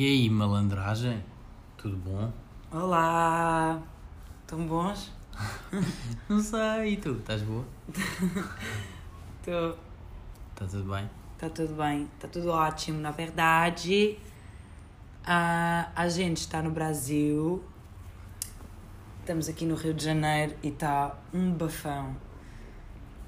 [0.00, 1.22] E aí, malandragem?
[1.76, 2.32] Tudo bom?
[2.72, 3.82] Olá!
[4.40, 5.12] Estão bons?
[6.26, 7.16] Não sei, e tu?
[7.16, 7.66] Estás boa?
[9.36, 9.76] Estou.
[10.54, 11.10] Está tudo bem?
[11.34, 12.98] Está tudo bem, está tudo ótimo.
[12.98, 14.18] Na verdade,
[15.22, 17.62] a, a gente está no Brasil,
[19.20, 22.16] estamos aqui no Rio de Janeiro e está um bafão.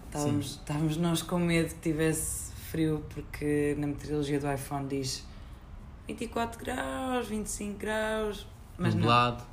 [0.06, 5.30] Estávamos, estávamos nós com medo que tivesse frio, porque na meteorologia do iPhone diz
[6.12, 8.46] 24 graus, 25 graus,
[8.78, 9.00] mas não.
[9.02, 9.44] Nublado.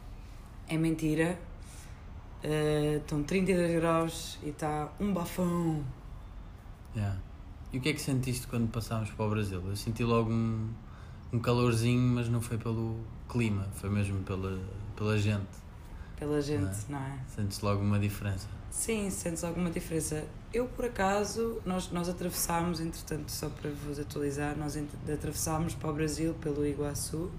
[0.68, 1.40] É mentira.
[2.44, 5.84] Eh, estão 32 graus e está um bafão.
[6.96, 7.18] Yeah.
[7.72, 9.62] E o que é que sentiste quando passámos para o Brasil?
[9.66, 10.70] Eu senti logo um,
[11.32, 14.60] um calorzinho, mas não foi pelo clima, foi mesmo pela,
[14.96, 15.48] pela gente.
[16.18, 17.20] Pela gente, não é?
[17.28, 18.48] Sentes logo uma diferença.
[18.70, 20.26] Sim, sentes alguma diferença.
[20.54, 24.78] Eu, por acaso, nós, nós atravessámos, entretanto, só para vos atualizar, nós
[25.12, 27.32] atravessámos para o Brasil pelo Iguaçu,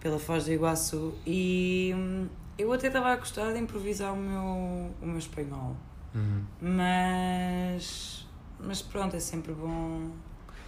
[0.00, 2.26] pela Foz do Iguaçu, e hum,
[2.58, 5.76] eu até estava a gostar de improvisar o meu, o meu espanhol.
[6.14, 6.44] Uhum.
[6.60, 8.26] Mas,
[8.58, 10.10] mas pronto, é sempre bom.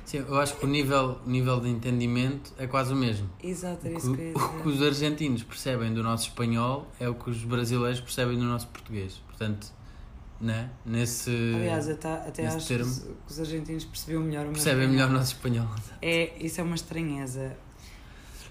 [0.04, 3.28] Sim, eu acho que o nível, o nível de entendimento é quase o mesmo.
[3.42, 7.08] Exato, que, isso que eu ia o que os argentinos percebem do nosso espanhol é
[7.08, 9.20] o que os brasileiros percebem do nosso português.
[9.38, 9.72] Portanto,
[10.40, 10.68] né?
[10.84, 11.30] nesse.
[11.54, 12.84] Aliás, até, até nesse acho termo.
[12.84, 14.92] que os, que os argentinos percebiam melhor o meu percebem espanhol.
[14.94, 15.68] melhor o nosso espanhol.
[16.02, 17.56] É, isso é uma estranheza.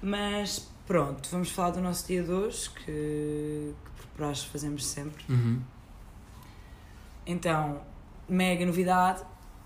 [0.01, 5.23] Mas pronto, vamos falar do nosso dia de hoje, que, que por praxe fazemos sempre.
[5.27, 5.59] Uhum.
[7.25, 7.81] Então,
[8.29, 9.21] mega novidade,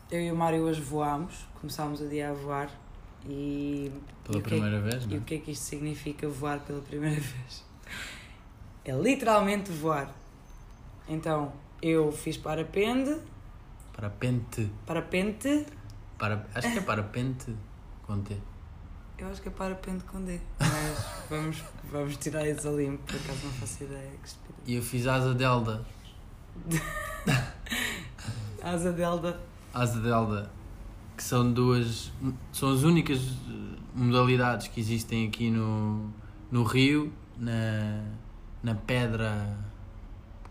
[0.09, 2.69] eu e o Mário hoje voámos, começámos o dia a voar
[3.27, 3.92] e,
[4.23, 6.59] Pela e que é- primeira vez, e não o que é que isto significa voar
[6.61, 7.64] pela primeira vez?
[8.83, 10.11] É literalmente voar.
[11.12, 13.17] Então, eu fiz parapente,
[13.94, 14.72] Parapente.
[14.86, 15.66] parapente,
[16.17, 17.54] Para, acho que é parapente
[18.08, 18.38] com T.
[19.17, 23.16] eu acho que é parapente com D, mas vamos, vamos tirar isso a limpo, por
[23.17, 24.10] acaso não faço ideia.
[24.66, 25.83] E eu fiz asa delta.
[28.64, 29.39] Asa delta.
[29.73, 30.50] Asa delta.
[31.17, 32.11] Que são duas.
[32.54, 36.11] São as únicas eh, modalidades que existem aqui no,
[36.52, 38.04] no Rio, na,
[38.64, 39.58] na Pedra.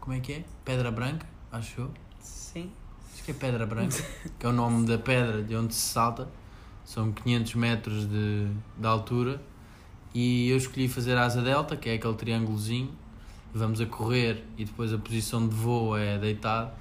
[0.01, 0.45] Como é que é?
[0.65, 1.91] Pedra Branca, acho eu.
[2.21, 2.71] Sim.
[3.13, 3.97] Acho que é Pedra Branca,
[4.39, 6.29] que é o nome da pedra de onde se salta.
[6.85, 9.41] São 500 metros de, de altura.
[10.15, 12.91] E eu escolhi fazer asa delta, que é aquele triângulozinho.
[13.55, 16.73] Vamos a correr e depois a posição de voo é deitado.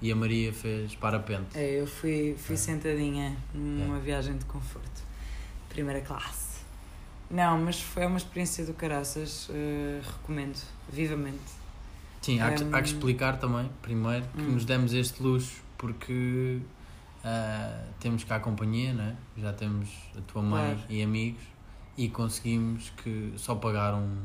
[0.00, 1.56] E a Maria fez parapente.
[1.56, 2.58] É, eu fui, fui É.
[2.58, 5.02] sentadinha numa viagem de conforto.
[5.68, 6.60] Primeira classe.
[7.30, 9.48] Não, mas foi uma experiência do caraças.
[9.50, 10.58] eh, recomendo,
[10.92, 11.63] vivamente.
[12.24, 12.80] Sim, há, que, há que Hum.
[12.80, 14.52] explicar também, primeiro, que Hum.
[14.52, 16.58] nos demos este luxo porque
[17.22, 19.16] ah, temos cá a companhia, né?
[19.36, 20.80] já temos a tua mãe Claro.
[20.88, 21.42] e amigos
[21.98, 24.16] e conseguimos que só pagar um,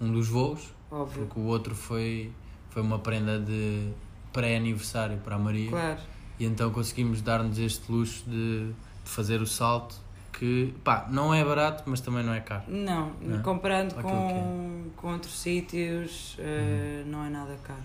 [0.00, 1.26] um dos voos, Óbvio.
[1.26, 2.32] porque o outro foi,
[2.70, 3.90] foi uma prenda de
[4.32, 6.00] pré-aniversário para a Maria Claro.
[6.38, 8.68] e então conseguimos dar-nos este luxo de,
[9.04, 9.96] de fazer o salto
[10.38, 12.64] que pá, não é barato, mas também não é caro.
[12.68, 13.42] Não, Não é?
[13.42, 17.82] comparando Aquilo com, com outros sítios, eh, não é nada caro.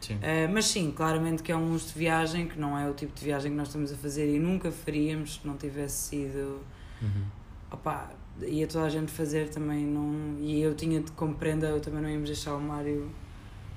[0.00, 0.18] Sim.
[0.20, 3.14] Eh, mas sim, claramente que é um luxo de viagem, que não é o tipo
[3.14, 6.60] de viagem que nós estamos a fazer e nunca faríamos se não tivesse sido.
[7.00, 7.24] Uhum.
[7.70, 8.10] Opá,
[8.42, 12.10] ia toda a gente fazer também, não, e eu tinha de compreender, eu também não
[12.10, 13.08] íamos deixar o Mário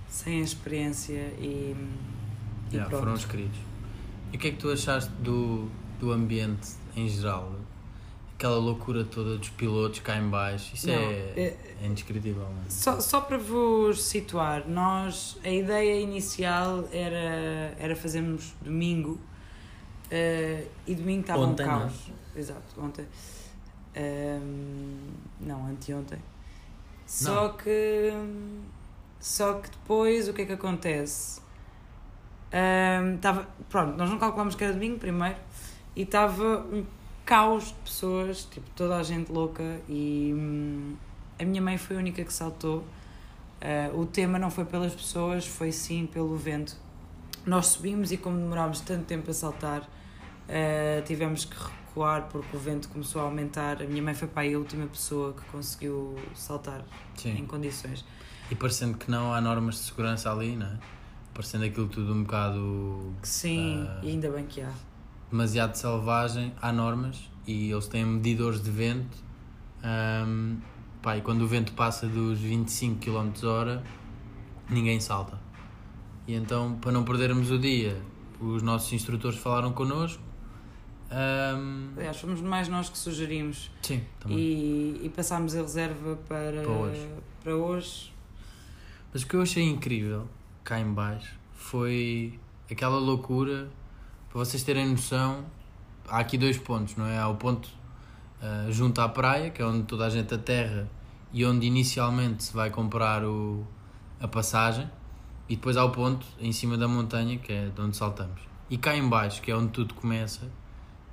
[0.08, 1.76] sem a experiência e,
[2.72, 3.58] e Yeah, foram os queridos.
[4.34, 7.54] E o que é que tu achaste do, do ambiente em geral?
[8.38, 12.44] Aquela loucura toda dos pilotos cá em baixo, isso Não, é, é- é indescritível.
[12.44, 12.70] Não é?
[12.70, 19.20] Só, só para vos situar, nós, a ideia inicial era, era fazermos domingo
[20.12, 21.80] eh, e domingo estava Ontem, um não é?
[21.80, 22.12] caos.
[22.36, 23.06] Exato, ontem.
[23.96, 25.10] Ahm,
[25.42, 26.20] não, anteontem.
[27.08, 28.14] Só que
[29.20, 31.42] só que depois o que é que acontece?
[32.54, 35.38] Ahm, tava, pronto, nós não calculamos que era domingo primeiro
[35.96, 36.86] e estava um
[37.28, 40.96] caos de pessoas, tipo toda a gente louca e hum,
[41.38, 42.84] a minha mãe foi a única que saltou.
[43.62, 46.76] Ah, o tema não foi pelas pessoas, foi sim pelo vento.
[47.46, 49.82] Nós subimos e como demorámos tanto tempo a saltar,
[50.48, 53.82] ah, tivemos que recuar porque o vento começou a aumentar.
[53.82, 56.82] A minha mãe foi para aí a última pessoa que conseguiu saltar
[57.18, 57.46] em Sim.
[57.46, 58.06] condições.
[58.50, 60.78] E parecendo que não há normas de segurança ali, não é?
[61.34, 64.00] Parecendo aquilo tudo um bocado Sim, Ah.
[64.02, 64.72] e ainda bem que há.
[65.30, 69.18] Demasiado selvagem, há normas e eles têm medidores de vento.
[69.84, 70.58] Ahm,
[71.02, 73.84] pá, e quando o vento passa dos 25 km hora,
[74.70, 75.40] ninguém salta.
[76.28, 78.02] E então, para não perdermos o dia,
[78.40, 80.22] os nossos instrutores falaram connosco
[81.10, 84.38] Ahm, Aliás, fomos mais nós que sugerimos sim, também.
[84.38, 87.08] e, e passámos a reserva para, Para hoje.
[87.42, 88.14] para hoje.
[89.14, 90.28] Mas o que eu achei incrível
[90.66, 92.38] cá em baixo foi
[92.70, 93.70] aquela loucura,
[94.38, 95.46] para vocês terem noção,
[96.08, 97.18] há aqui dois pontos, não é?
[97.18, 97.68] Há o ponto
[98.40, 100.88] ah, junto à praia, que é onde toda a gente aterra
[101.34, 103.66] e onde inicialmente se vai comprar o,
[104.20, 104.88] a passagem,
[105.50, 108.40] e depois há o ponto em cima da montanha, que é de onde saltamos.
[108.70, 110.48] E cá em baixo, que é onde tudo começa,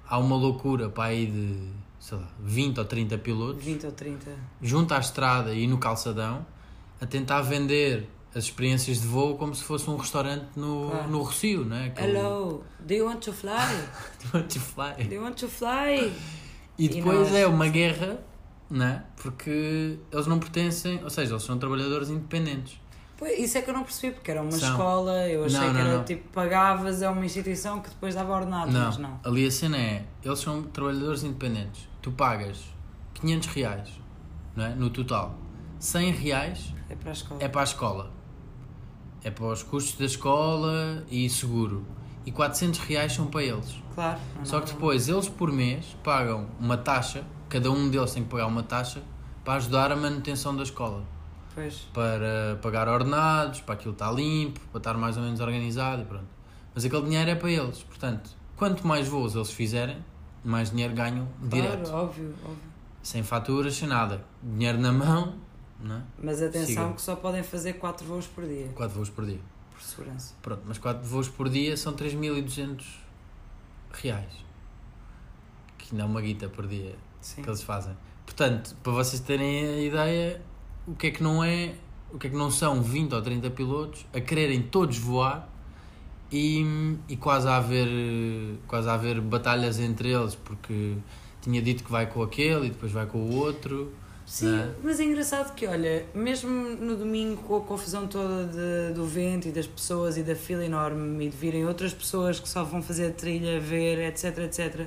[0.07, 4.37] há uma loucura para aí de, sei lá, 20 ou 30 pilotos 20 ou 30.
[4.61, 6.45] junto à estrada e no calçadão
[7.01, 11.09] a tentar vender as experiências de voo como se fosse um restaurante no, Claro.
[11.11, 11.87] no Rocio, não é?
[11.87, 13.53] Aquele- Hello, do you want to fly?
[14.33, 15.05] Do you want to fly?
[15.05, 16.13] Do you want to fly?
[16.79, 17.35] E E depois nós?
[17.35, 18.19] é uma guerra,
[18.69, 19.03] não é?
[19.17, 22.81] Porque eles não pertencem, ou seja, eles são trabalhadores independentes.
[23.17, 24.71] Pois, isso é que eu não percebi, porque era uma São.
[24.73, 26.05] escola, eu achei Não, que não, era não.
[26.05, 29.21] tipo, pagavas a uma instituição que depois dava ordenado, não, mas não.
[29.25, 31.89] ali a cena é, eles são trabalhadores independentes.
[32.03, 32.65] Tu pagas
[33.15, 33.89] 500 reais,
[34.57, 34.75] não é?
[34.75, 35.39] No total.
[35.79, 37.41] 100 reais É para a escola.
[37.45, 38.11] é para a escola.
[39.25, 41.85] É para os custos da escola e seguro.
[42.27, 43.75] E 400 reais são para eles.
[43.95, 44.21] Claro.
[44.37, 48.29] não, Só que depois eles por mês pagam uma taxa, cada um deles tem que
[48.29, 49.03] pagar uma taxa
[49.45, 51.03] para ajudar a manutenção da escola.
[51.55, 56.05] Pois, Para pagar ordenados, para aquilo estar limpo, para estar mais ou menos organizado e
[56.05, 56.27] pronto.
[56.75, 57.83] Mas aquele dinheiro é para eles.
[57.83, 59.97] Portanto, quanto mais voos eles fizerem,
[60.45, 61.89] mais dinheiro ganham direto.
[61.89, 62.75] claro, óbvio, óbvio.
[63.03, 64.25] Sem faturas, sem nada.
[64.43, 65.35] Dinheiro na mão,
[65.85, 66.03] não é?
[66.23, 66.93] Mas atenção Siga.
[66.95, 69.41] que só podem fazer 4 voos por dia, 4 voos por dia.
[69.73, 70.35] por segurança.
[70.43, 72.83] Pronto, mas 4 voos por dia são 3.200
[73.93, 74.33] reais.
[75.79, 77.43] Que não é uma guita por dia Sim.
[77.43, 77.97] que eles fazem.
[78.25, 80.43] Portanto, para vocês terem a ideia,
[80.87, 81.75] o que é que não é,
[82.13, 85.49] o que é que não são 20 ou 30 pilotos a quererem todos voar
[86.33, 86.65] e,
[87.09, 87.89] e quase, a haver,
[88.67, 90.97] quase a haver batalhas entre eles, porque
[91.41, 93.93] tinha dito que vai com aquele e depois vai com o outro.
[94.27, 94.71] Sim, é?
[94.83, 99.49] mas é engraçado que, olha, mesmo no domingo com a confusão toda de- do vento
[99.49, 102.83] e das pessoas e da fila enorme e de virem outras pessoas que só vão
[102.83, 104.87] fazer a trilha, ver, etc, etc,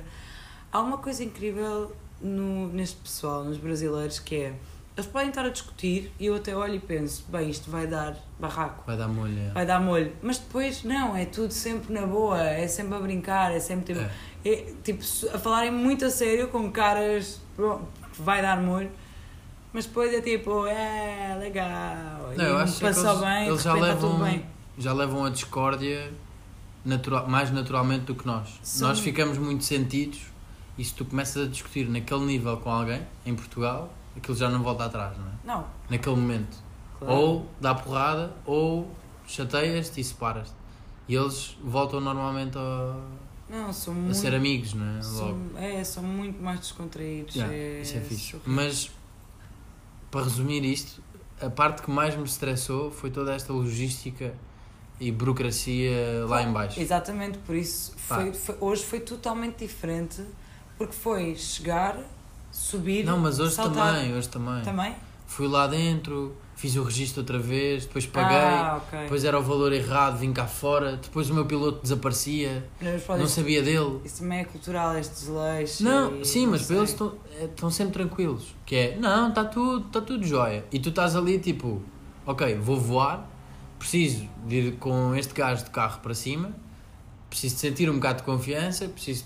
[0.72, 4.52] há uma coisa incrível no, neste pessoal, nos brasileiros, que é,
[4.96, 8.16] eles podem estar a discutir e eu até olho e penso, bem, isto vai dar
[8.40, 9.52] barraco, Vai dar molho.
[9.54, 13.52] vai dar molho, mas depois não, é tudo sempre na boa, é sempre a brincar,
[13.54, 14.04] é sempre tipo,
[14.44, 14.50] É.
[14.52, 17.86] é, tipo, a falarem muito a sério, com caras, bom,
[18.18, 18.90] vai dar molho,
[19.72, 23.72] mas depois é tipo, é legal, Não, eu acho que passou eles- bem, eles já
[23.72, 24.46] tudo levam- bem.
[24.78, 26.12] já levam a discórdia
[26.84, 28.48] natural, mais naturalmente do que nós.
[28.62, 30.20] São- Nós ficamos muito sentidos
[30.76, 34.62] e se tu começas a discutir naquele nível com alguém, em Portugal, aquilo já não
[34.62, 35.30] volta atrás, não é?
[35.44, 36.56] Não, Naquele momento.
[36.98, 37.14] claro.
[37.14, 38.90] Ou dá porrada, ou
[39.26, 40.54] chateias-te e separas-te.
[41.08, 42.96] E eles voltam normalmente a,
[43.48, 44.94] não, são a muito, ser amigos, não é?
[44.94, 45.02] Logo.
[45.02, 47.34] são, é, são muito mais descontraídos.
[47.34, 48.36] Yeah, é, isso é fixe.
[48.44, 48.90] Mas,
[50.10, 51.02] para resumir isto,
[51.40, 54.34] a parte que mais me estressou foi toda esta logística
[55.00, 56.80] e burocracia lá em baixo.
[56.80, 60.24] Exatamente, por isso foi, foi- hoje foi totalmente diferente,
[60.76, 61.98] porque foi chegar,
[62.50, 63.94] subir, Não, mas hoje saltar.
[63.94, 64.62] também, hoje também.
[64.62, 64.96] Também?
[65.26, 69.02] Fui lá dentro, fiz o registro outra vez, depois paguei, Ah, ok.
[69.02, 72.68] depois era o valor errado, vim cá fora, depois o meu piloto desaparecia,
[73.16, 74.00] não sabia dele.
[74.04, 75.80] Isso também é cultural, estes leis.
[75.80, 76.76] Não, sim, não mas para sei.
[76.78, 78.54] eles estão, estão sempre tranquilos.
[78.66, 80.64] Que é, não, está tudo, está tudo jóia.
[80.72, 81.80] E tu estás ali tipo,
[82.26, 83.24] ok, vou voar,
[83.78, 86.50] preciso de ir com este gajo de carro para cima,
[87.30, 89.24] preciso de sentir um bocado de confiança, preciso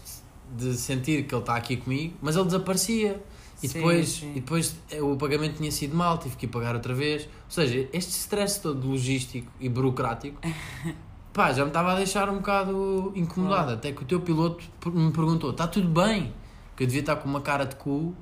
[0.54, 3.22] de sentir que ele está aqui comigo, mas ele desaparecia.
[3.62, 4.30] E Sim, depois, sim.
[4.32, 7.24] e depois eh, o pagamento tinha sido mal, tive que ir pagar outra vez.
[7.24, 10.38] Ou seja, este stress todo logístico e burocrático
[11.32, 13.62] pá, já me estava a deixar um bocado incomodado.
[13.64, 13.78] Claro.
[13.78, 16.32] Até que o teu piloto me perguntou: está tudo bem?
[16.76, 18.14] Que eu devia estar com uma cara de cu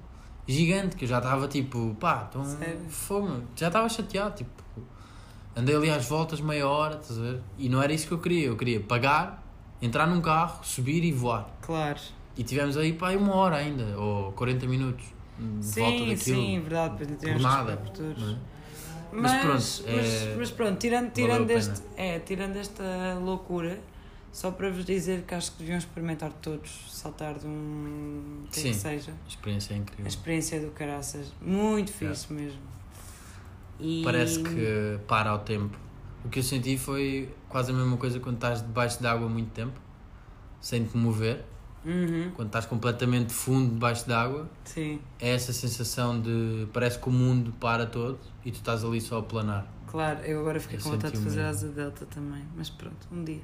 [0.46, 2.80] gigante, que eu já estava tipo, pá, então Sério?
[2.88, 4.34] fogo, já estava chateado.
[4.36, 4.50] Tipo,
[5.56, 7.40] andei ali às voltas meia hora, estás a ver?
[7.58, 8.46] E não era isso que eu queria.
[8.48, 9.42] Eu queria pagar,
[9.80, 11.48] entrar num carro, subir e voar.
[11.62, 12.00] Claro.
[12.36, 15.04] E tivemos aí pá, aí uma hora ainda, ou 40 minutos
[15.60, 16.16] Sim, volta daquilo.
[16.18, 16.90] sim, verdade.
[16.96, 17.76] Depois por tivemos nada.
[17.76, 18.18] coberturas.
[18.18, 18.36] não é?
[19.12, 23.80] Mas, Mas mas, pronto, é- mas pronto, tirando, tirando, a este, é, tirando esta loucura,
[24.32, 28.44] só para vos dizer que acho que deviam experimentar todos saltar de um.
[28.52, 28.72] que Sim.
[28.72, 29.10] seja.
[29.24, 30.06] A experiência é A incrível.
[30.06, 31.32] experiência do caraças.
[31.42, 32.60] Muito fixe mesmo.
[33.80, 34.02] E...
[34.04, 35.76] Parece que para ao tempo.
[36.24, 39.50] O que eu senti foi quase a mesma coisa quando estás debaixo de água muito
[39.50, 39.80] tempo,
[40.60, 41.44] sem te mover.
[41.84, 47.08] Uhum, Quando estás completamente fundo debaixo de água, sim, é essa sensação de parece que
[47.08, 49.66] o mundo para todo e tu estás ali só a planar.
[49.86, 50.20] claro.
[50.20, 52.42] Eu agora fiquei Eu com vontade de fazer asa delta também.
[52.54, 53.40] Mas pronto, um dia.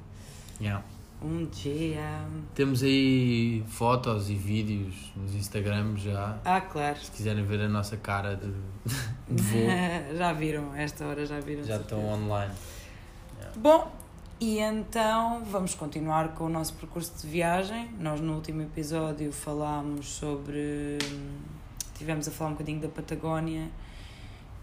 [0.61, 0.83] Yeah.
[1.19, 2.21] Um dia.
[2.53, 6.37] Temos aí fotos e vídeos nos Instagrams já.
[6.45, 6.99] Ah, claro.
[6.99, 8.51] Se quiserem ver a nossa cara de,
[9.27, 9.67] de voo,
[10.15, 11.63] já viram, esta hora já viram.
[11.63, 12.53] já estão online.
[13.55, 13.91] Bom,
[14.39, 17.89] e então vamos continuar com o nosso percurso de viagem.
[17.99, 20.97] Nós no último episódio falámos sobre.
[21.95, 23.69] Tivemos a falar um bocadinho da Patagónia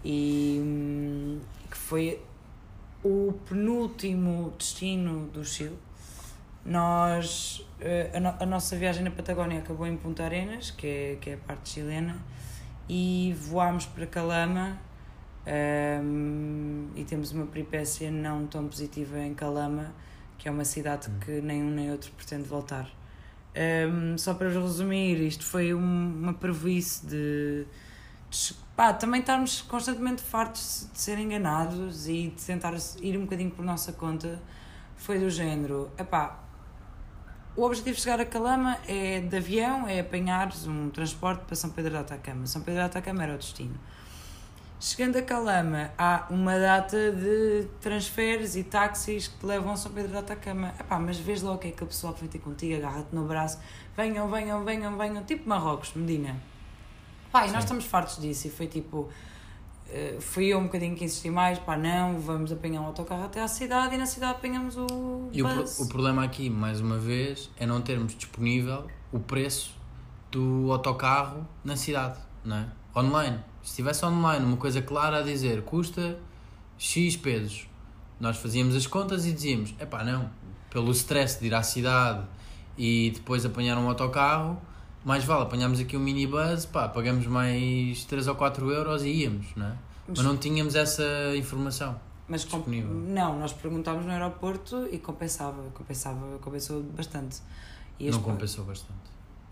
[0.04, 2.22] e hum, que foi
[3.02, 5.76] o penúltimo destino do Chile.
[6.64, 11.18] Nós, eh, a, no- a nossa viagem na Patagónia acabou em Punta Arenas, que é,
[11.20, 12.16] que é a parte chilena,
[12.88, 14.78] e voámos para Calama
[15.46, 19.92] hum, e temos uma peripécia não tão positiva em Calama,
[20.38, 22.88] que é uma cidade que nem um nem outro pretende voltar.
[23.56, 27.66] Hum, só para resumir, isto foi um- uma prejuízo de,
[28.30, 33.50] de pá, também estarmos constantemente fartos de ser enganados e de tentar ir um bocadinho
[33.50, 34.40] por nossa conta.
[34.96, 36.40] Foi do género, epá,
[37.56, 41.70] o objetivo de chegar a Calama é de avião, é apanhares um transporte para São
[41.70, 42.46] Pedro de Atacama.
[42.46, 43.78] São Pedro de Atacama era o destino.
[44.84, 49.90] Chegando a Calama, há uma data de transferes e táxis que te levam a São
[49.90, 50.74] Pedro de Atacama.
[50.78, 53.58] Epá, mas vês logo que é aquele pessoal que vem ter contigo, agarra-te no braço,
[53.96, 56.36] venham, venham, venham, venham, tipo Marrocos, Medina.
[57.32, 59.08] Pá, e nós estamos fartos disso e foi tipo.
[59.88, 63.40] eh, fui eu um bocadinho que insisti mais, pá, não, vamos apanhar um autocarro até
[63.40, 66.98] à cidade e na cidade apanhamos o E o, pro- o problema aqui, mais uma
[66.98, 69.74] vez, é não termos disponível o preço
[70.30, 72.66] do autocarro na cidade, não é?
[72.94, 73.38] Online.
[73.64, 76.18] Se estivesse online, uma coisa clara a dizer custa
[76.76, 77.66] X pesos,
[78.21, 80.28] nós fazíamos as contas e dizíamos: epá, não,
[80.68, 82.26] pelo stress de ir à cidade
[82.76, 84.61] e depois apanhar um autocarro,
[85.02, 89.47] mais vale apanharmos aqui um minibus, pá, pagamos mais 3 ou 4 euros e íamos,
[89.56, 89.76] não é?
[90.09, 91.99] Mas, não tínhamos essa informação.
[92.28, 92.90] Mas disponível.
[92.90, 97.40] não, nós perguntámos no aeroporto e compensava, compensava, compensou bastante.
[97.99, 98.99] E não compensou bastante.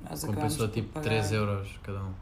[0.06, 2.12] nós Compensou tipo pagar- 3 euros cada um.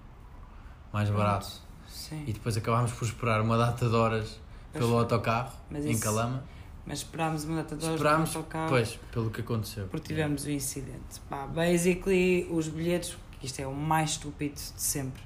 [0.92, 1.68] Mais barato.
[1.90, 4.38] Sim, E depois acabámos por esperar uma data de horas
[4.72, 5.00] Pois pelo foi.
[5.00, 6.42] autocarro Mas em isso- Calama.
[6.86, 9.86] mas esperámos uma data de horas Esperámos, no autocarro pois, pelo que aconteceu.
[9.88, 11.20] porque tivemos o incidente.
[11.28, 15.22] Pá, basically, os bilhetes, que isto é o mais estúpido de sempre.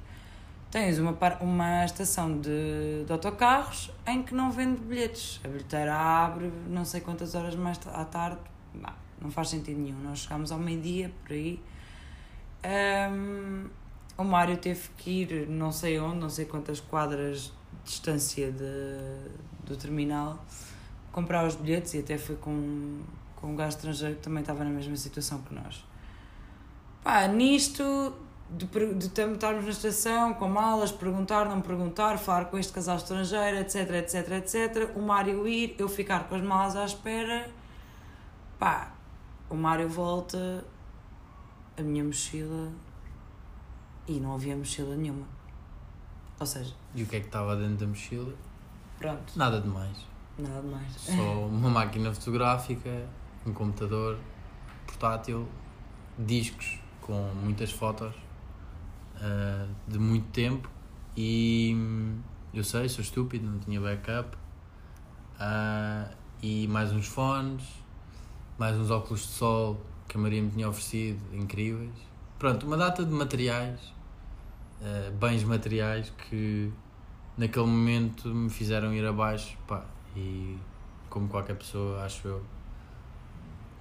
[0.70, 5.40] Tens uma, uma estação de, de autocarros em que não vende bilhetes.
[5.44, 8.38] A bilheteira abre não sei quantas horas mais à tarde.
[8.74, 10.00] Bah, não faz sentido nenhum.
[10.02, 11.60] Nós chegámos ao meio-dia, por aí.
[12.64, 13.68] Ahm,
[14.16, 17.52] o Mário teve que ir não sei onde, não sei quantas quadras
[17.84, 20.38] de distância de, do terminal,
[21.12, 23.00] comprar os bilhetes e até foi com,
[23.36, 25.84] com um gajo estrangeiro que também estava na mesma situação que nós.
[27.02, 28.14] Pá, nisto,
[28.50, 33.58] de, de estarmos na estação, com malas, perguntar, não perguntar, falar com este casal estrangeiro,
[33.58, 34.96] etc, etc, etc.
[34.96, 37.50] O Mário ir, eu ficar com as malas à espera.
[38.58, 38.92] Pá,
[39.50, 40.64] o Mário volta,
[41.76, 42.72] a minha mochila
[44.08, 45.26] e não havia mochila nenhuma.
[46.38, 48.32] Ou seja, E o que é que estava dentro da mochila?
[48.98, 49.96] pronto, Nada demais.
[50.38, 50.92] nada mais.
[50.96, 53.06] Só uma máquina fotográfica,
[53.46, 54.18] um computador
[54.86, 55.48] portátil,
[56.18, 58.14] discos com muitas fotos
[59.16, 60.68] ah, de muito tempo
[61.16, 61.76] e
[62.52, 64.36] eu sei, sou estúpido, não tinha backup
[65.38, 66.08] Ah,
[66.42, 67.64] e mais uns fones,
[68.58, 71.94] mais uns óculos de sol que a Maria me tinha oferecido, incríveis.
[72.38, 73.80] Pronto, uma data de materiais,
[74.84, 76.70] ah, bens materiais que
[77.38, 79.82] naquele momento me fizeram ir abaixo, pá,
[80.14, 80.58] e
[81.08, 82.42] como qualquer pessoa, acho eu,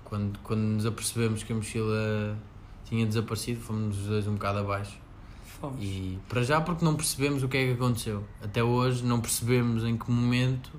[0.05, 2.37] quando, quando nos apercebemos que a mochila
[2.85, 4.97] tinha desaparecido, fomos os dois um bocado abaixo.
[5.43, 5.83] Fomos.
[5.83, 8.23] E para já porque não percebemos o que é que aconteceu.
[8.41, 10.71] Até hoje não percebemos em que momento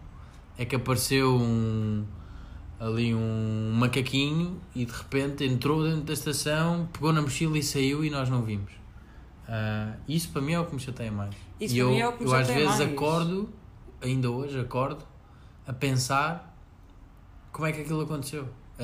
[0.57, 2.05] é que apareceu um
[2.79, 8.05] ali um macaquinho e de repente entrou dentro da estação, pegou na mochila e saiu
[8.05, 8.84] e nós não vimos.
[9.49, 11.35] Ah, isso para mim é o que me chateia mais.
[11.61, 12.81] Isso e para eu, mim é o que me eu às vezes mais.
[12.81, 13.49] acordo,
[14.03, 15.05] ainda hoje acordo,
[15.67, 16.57] a pensar
[17.53, 18.49] como é que aquilo aconteceu.
[18.79, 18.83] Ah,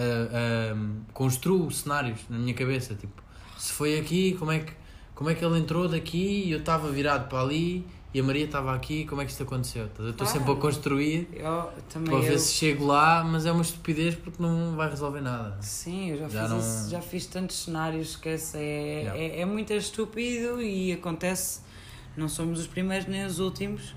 [0.73, 3.23] ah, construo cenários na minha cabeça, tipo,
[3.59, 4.73] se foi aqui, como é que,
[5.15, 8.45] como é que ele entrou daqui e eu estava virado para ali e a Maria
[8.45, 9.85] estava aqui, como é que isto aconteceu?
[9.85, 10.11] Ver?
[10.11, 10.33] Estou Claro.
[10.33, 11.71] sempre a construir Eu
[12.05, 15.57] para eu, ver se chego lá, mas é uma estupidez porque não vai resolver nada.
[15.63, 19.45] Sim, eu já, Já fiz não- isso, já fiz tantos cenários, esquece, é, é, é
[19.45, 21.61] muito estúpido e acontece,
[22.17, 23.95] não somos os primeiros nem os últimos.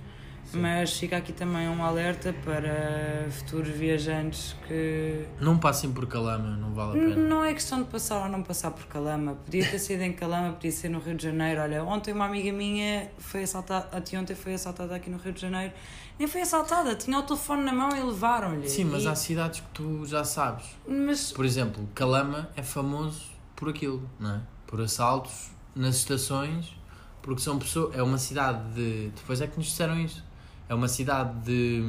[0.53, 5.25] Mas fica aqui também um alerta para futuros viajantes que.
[5.39, 7.15] Não passem por Calama, não vale a pena.
[7.15, 9.35] Não é questão de passar ou não passar por Calama.
[9.35, 11.61] Podia ter sido em Calama, podia ser no Rio de Janeiro.
[11.61, 15.73] Olha, ontem uma amiga minha foi assaltada, ontem foi assaltada aqui no Rio de Janeiro.
[16.17, 18.69] Nem foi assaltada, tinha o telefone na mão e levaram-lhe.
[18.69, 19.07] Sim, mas e...
[19.07, 20.65] há cidades que tu já sabes.
[20.87, 21.31] Mas...
[21.31, 24.41] Por exemplo, Calama é famoso por aquilo, não é?
[24.67, 26.75] Por assaltos nas estações,
[27.21, 27.95] porque são pessoas.
[27.95, 29.09] É uma cidade de.
[29.15, 30.23] Depois é que nos disseram isso.
[30.67, 31.83] É uma cidade de,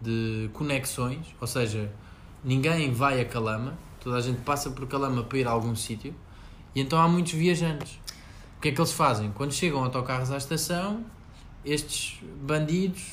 [0.00, 1.90] de conexões, ou seja,
[2.42, 6.14] ninguém vai a Calama, toda a gente passa por Calama para ir a algum sítio,
[6.74, 7.98] e então há muitos viajantes.
[8.56, 9.30] O que é que eles fazem?
[9.32, 11.04] Quando chegam autocarros à estação,
[11.64, 13.12] estes bandidos,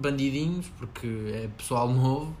[0.00, 2.36] bandidinhos, porque é pessoal novo,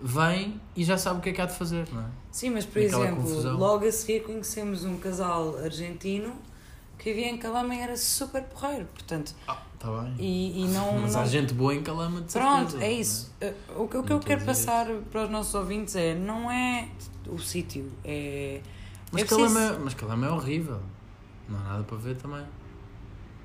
[0.00, 2.06] vêm e já sabe o que é que há de fazer, não é?
[2.30, 3.56] Sim, mas por exemplo, confusão.
[3.56, 6.34] logo a seguir conhecemos um casal argentino
[6.98, 9.34] que vivia em Calama e era super porreiro, portanto...
[9.46, 10.14] Ah, tá bem.
[10.18, 11.22] E, e não, mas não...
[11.22, 13.34] há gente boa em Calama, de Pronto, certeza, é isso.
[13.40, 13.52] É?
[13.76, 15.02] O que, o que eu quero passar isso.
[15.10, 16.88] para os nossos ouvintes é, não é
[17.26, 18.60] o sítio, é...
[19.10, 19.80] Mas, é Calama, preciso...
[19.84, 20.80] mas Calama é horrível.
[21.48, 22.44] Não há nada para ver também.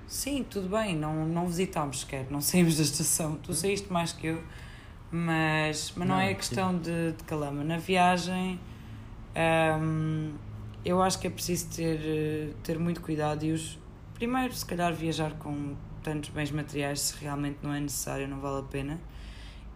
[0.08, 3.36] Sim, tudo bem, não, não visitámos sequer, não saímos da estação.
[3.44, 4.44] Tu saíste mais que eu,
[5.12, 7.64] mas, mas não, não é questão de, de calama.
[7.64, 8.58] Na viagem,
[9.82, 10.34] hum,
[10.86, 13.78] eu acho que é preciso ter, ter muito cuidado e os.
[14.14, 15.76] Primeiro, se calhar, viajar com
[16.08, 18.98] tantos bens materiais se realmente não é necessário, não vale a pena.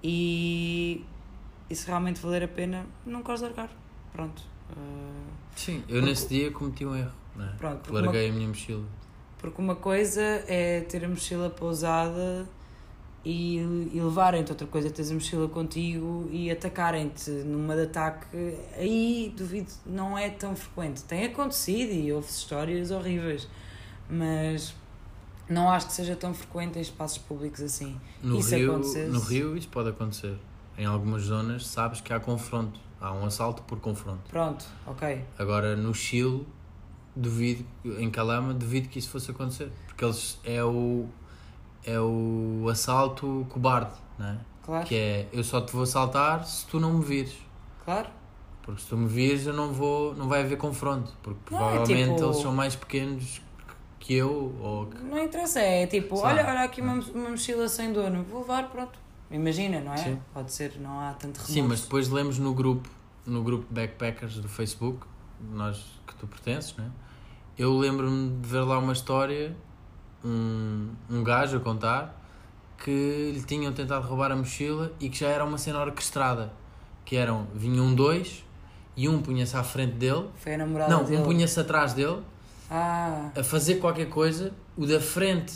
[0.01, 1.03] E,
[1.69, 3.69] e se realmente valer a pena, nunca os largar.
[4.13, 4.41] Pronto.
[4.71, 7.11] Uh, Sim, eu nesse dia cometi um erro.
[7.35, 7.49] Não é?
[7.57, 8.33] Pronto, Larguei uma...
[8.33, 8.85] a minha mochila.
[9.37, 12.47] Porque uma coisa é ter a mochila pousada
[13.25, 13.57] e,
[13.93, 18.25] e levarem-te, outra coisa é teres a mochila contigo e atacarem-te numa de ataque.
[18.77, 21.03] Aí duvido, não é tão frequente.
[21.03, 23.49] Tem acontecido e houve histórias horríveis,
[24.09, 24.73] mas
[25.51, 27.99] não acho que seja tão frequente em espaços públicos assim.
[28.23, 28.79] No, isso Rio,
[29.09, 30.37] no Rio isso pode acontecer.
[30.77, 32.79] Em algumas zonas sabes que há confronto.
[32.99, 34.29] Há um assalto por confronto.
[34.29, 35.25] Pronto, ok.
[35.37, 36.45] Agora no Chile
[37.15, 39.71] duvido, em Calama, duvido que isso fosse acontecer.
[39.87, 41.07] Porque eles é o,
[41.83, 44.37] é o assalto cobarde, não é?
[44.63, 44.85] Claro.
[44.85, 47.35] Que é, eu só te vou assaltar se tu não me vires.
[47.83, 48.07] Claro.
[48.61, 51.11] Porque se tu me vires, eu não vou, não vai haver confronto.
[51.23, 52.25] Porque não, é provavelmente é tipo...
[52.25, 53.41] eles são mais pequenos
[54.01, 54.53] que eu.
[54.59, 54.97] Ou que...
[55.01, 58.99] Não interessa, é tipo, olha, olha aqui uma, uma mochila sem dono, vou levar, pronto.
[59.29, 59.97] Imagina, não é?
[59.97, 60.19] Sim.
[60.33, 61.53] Pode ser, não há tanto remorso.
[61.53, 62.89] Sim, mas depois lemos no grupo,
[63.25, 65.05] no grupo Backpackers do Facebook,
[65.53, 66.91] nós que tu pertences, né?
[67.57, 69.55] eu lembro-me de ver lá uma história,
[70.25, 72.19] um, um gajo a contar,
[72.83, 76.51] que lhe tinham tentado roubar a mochila e que já era uma cena orquestrada.
[77.05, 78.43] Que eram, vinham dois
[78.97, 80.27] e um punha-se à frente dele.
[80.35, 81.21] Foi a namorada Não, dele.
[81.21, 82.21] um punha-se atrás dele
[82.71, 83.29] ah.
[83.35, 85.53] a fazer qualquer coisa, o da frente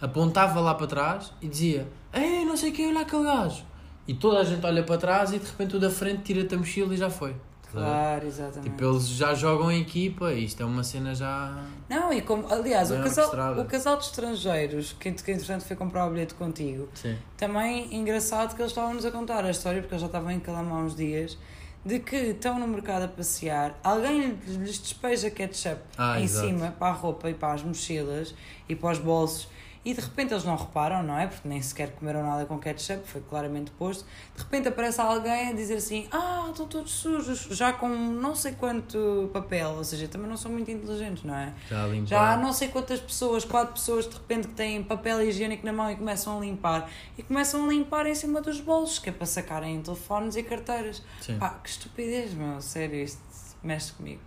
[0.00, 3.64] apontava lá para trás e dizia: Ei, não sei o que, olha aquele gajo.
[4.06, 6.58] E toda a gente olha para trás e de repente o da frente tira-te a
[6.58, 7.34] mochila e já foi.
[7.70, 8.70] Claro, exatamente.
[8.70, 11.62] Tipo, eles já jogam em equipa e isto é uma cena já.
[11.88, 16.06] Não, e como, aliás, o casal, o casal de estrangeiros que, que entretanto foi comprar
[16.06, 17.16] o bilhete contigo, Sim.
[17.36, 20.76] também engraçado que eles estavam-nos a contar a história, porque eles já estavam em Calama
[20.76, 21.36] há uns dias,
[21.84, 26.46] de que estão no mercado a passear, alguém lhes despeja ketchup ah, em exato.
[26.46, 28.34] cima para a roupa e para as mochilas
[28.68, 29.48] e para os bolsos
[29.84, 31.26] e de repente eles não reparam, não é?
[31.26, 34.04] Porque nem sequer comeram nada com ketchup, foi claramente posto.
[34.36, 38.52] De repente aparece alguém a dizer assim: Ah, estão todos sujos, já com não sei
[38.52, 41.54] quanto papel, ou seja, também não são muito inteligentes, não é?
[41.68, 42.06] Já, limpar.
[42.06, 45.72] já há não sei quantas pessoas, quatro pessoas de repente que têm papel higiênico na
[45.72, 46.90] mão e começam a limpar.
[47.16, 51.02] E começam a limpar em cima dos bolsos, que é para sacarem telefones e carteiras.
[51.20, 51.38] Sim.
[51.38, 53.20] Pá, que estupidez, meu, sério, isto
[53.62, 54.20] mexe comigo.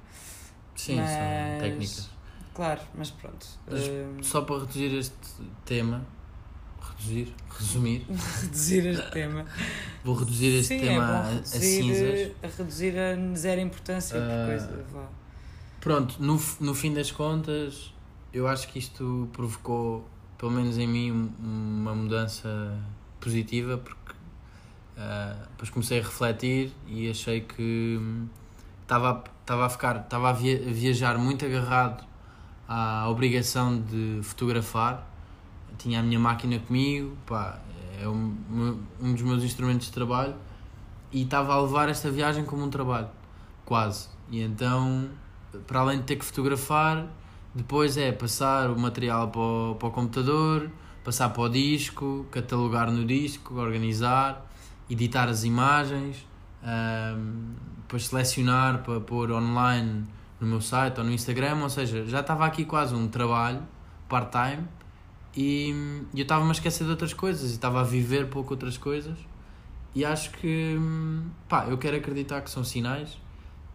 [0.75, 1.09] Sim, Mas...
[1.09, 2.20] são técnicas.
[2.53, 3.45] Claro, mas pronto.
[3.69, 4.23] Mas, uh...
[4.23, 5.15] Só para reduzir este
[5.65, 6.05] tema,
[6.81, 8.05] reduzir, resumir.
[8.41, 9.45] reduzir este tema.
[10.03, 12.31] Vou reduzir este Sim, tema é reduzir, a, cinzas.
[12.43, 14.21] A reduzir a zero importância uh...
[14.21, 14.85] por ah, coisa.
[14.91, 15.09] Vá.
[15.79, 17.93] Pronto, no, no fim das contas,
[18.33, 22.77] eu acho que isto provocou, pelo menos em mim, uma mudança
[23.19, 27.99] positiva, porque uh, depois comecei a refletir e achei que
[28.81, 32.10] estava, estava a ficar, estava a viajar muito agarrado
[32.71, 35.05] à obrigação de fotografar.
[35.77, 37.59] Tinha a minha máquina comigo, pá,
[38.01, 38.33] é um,
[39.01, 40.35] um dos meus instrumentos de trabalho
[41.11, 43.09] e estava a levar esta viagem como um trabalho,
[43.65, 44.07] quase.
[44.29, 45.09] E então,
[45.67, 47.07] para além de ter que fotografar,
[47.53, 50.69] depois é passar o material para o, para o computador,
[51.03, 54.49] passar para o disco, catalogar no disco, organizar,
[54.89, 56.25] editar as imagens,
[56.63, 60.05] um, depois selecionar para pôr online
[60.41, 63.61] no meu site ou no Instagram, ou seja, já estava aqui quase um trabalho
[64.09, 64.67] part-time
[65.37, 65.69] E,
[66.13, 69.17] e eu estava-me a esquecer de outras coisas e estava a viver pouco outras coisas.
[69.95, 70.77] E acho que,
[71.47, 73.17] pá, eu quero acreditar que são sinais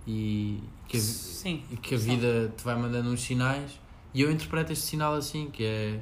[0.06, 1.62] e que a, Sim.
[1.80, 3.78] que a vida te vai mandando uns sinais.
[4.12, 6.00] E eu interpreto este sinal assim, que é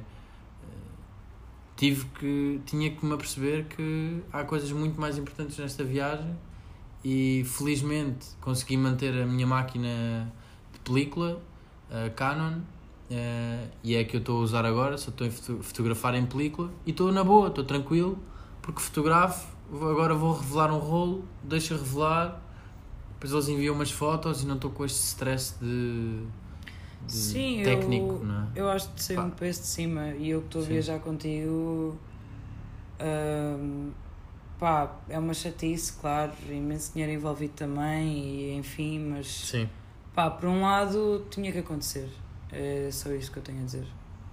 [0.63, 0.67] eh,
[1.75, 6.35] tive que tinha que me aperceber que há coisas muito mais importantes nesta viagem
[7.03, 10.31] e felizmente consegui manter a minha máquina
[10.85, 11.41] película
[11.91, 12.59] a Canon
[13.11, 16.15] eh, e é a que eu estou a usar agora só estou a foto- fotografar
[16.15, 18.17] em película e estou na boa, estou tranquilo
[18.61, 22.41] porque fotografo agora vou revelar um rolo deixa revelar
[23.13, 26.23] depois eles enviam umas fotos e não estou com este stress de,
[27.07, 28.47] de Sim, técnico eu, não é?
[28.55, 29.23] eu acho que sei Pá.
[29.23, 31.97] um peso de cima e eu que estou a viajar contigo
[33.01, 33.91] hum,
[34.59, 39.69] pá, é uma chatice, claro, imenso dinheiro envolvido também e enfim, mas sim
[40.15, 42.09] pá, por um lado tinha que acontecer.
[42.51, 43.85] É só isto que eu tenho a dizer.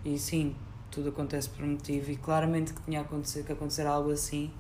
[0.04, 0.54] E sim,
[0.90, 4.50] tudo acontece por um motivo e claramente que tinha acontecer, que acontecer algo assim.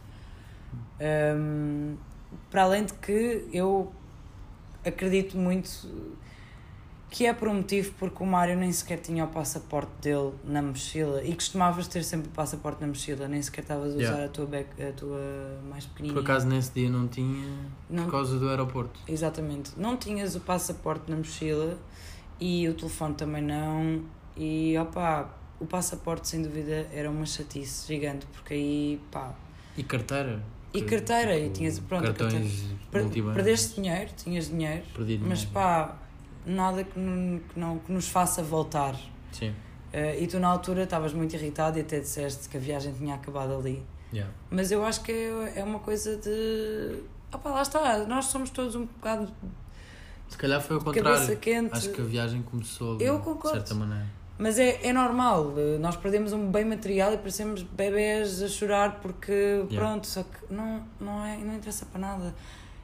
[1.00, 1.96] Hum,
[2.50, 3.92] para além de que eu
[4.84, 5.70] acredito muito
[7.12, 10.62] que é por um motivo porque o Mário nem sequer tinha o passaporte dele na
[10.62, 14.24] mochila e costumavas ter sempre o passaporte na mochila, nem sequer estavas a usar Yeah.
[14.24, 15.20] a tua, back, a tua
[15.68, 16.14] mais pequenininha.
[16.22, 17.46] por acaso nesse dia não tinha
[17.90, 19.72] Não- por causa do aeroporto Exatamente.
[19.76, 21.76] Não tinhas o passaporte na mochila
[22.40, 24.02] e o telefone também não.
[24.34, 25.28] E opá,
[25.60, 29.34] o passaporte sem dúvida era uma chatice gigante, porque aí pá.
[29.76, 32.76] e carteira E carteira, e tipo, tinhas pronto, cartões carteira.
[32.90, 33.34] Per- multibanco.
[33.34, 35.50] Perdeste dinheiro, tinhas dinheiro, Perdi mas dinheiro.
[35.52, 35.98] pá,
[36.46, 38.94] nada que não, que não que nos faça voltar.
[39.32, 39.52] sim
[39.92, 43.14] Eh, e tu na altura estavas muito irritado e até disseste que a viagem tinha
[43.14, 43.84] acabado ali.
[44.10, 44.32] yeah.
[44.50, 47.02] Mas eu acho que é, é uma coisa de.
[47.30, 49.30] Opá, lá está, nós somos todos um bocado
[50.32, 51.74] se calhar foi o de contrário quente.
[51.74, 53.58] acho que a viagem começou ali, Eu de concordo.
[53.58, 54.06] certa maneira
[54.38, 58.98] Mas é, é normal, eh, nós perdemos um bem material e parecemos bebés a chorar
[59.02, 62.34] porque pronto, só que não, não, é, não interessa para nada.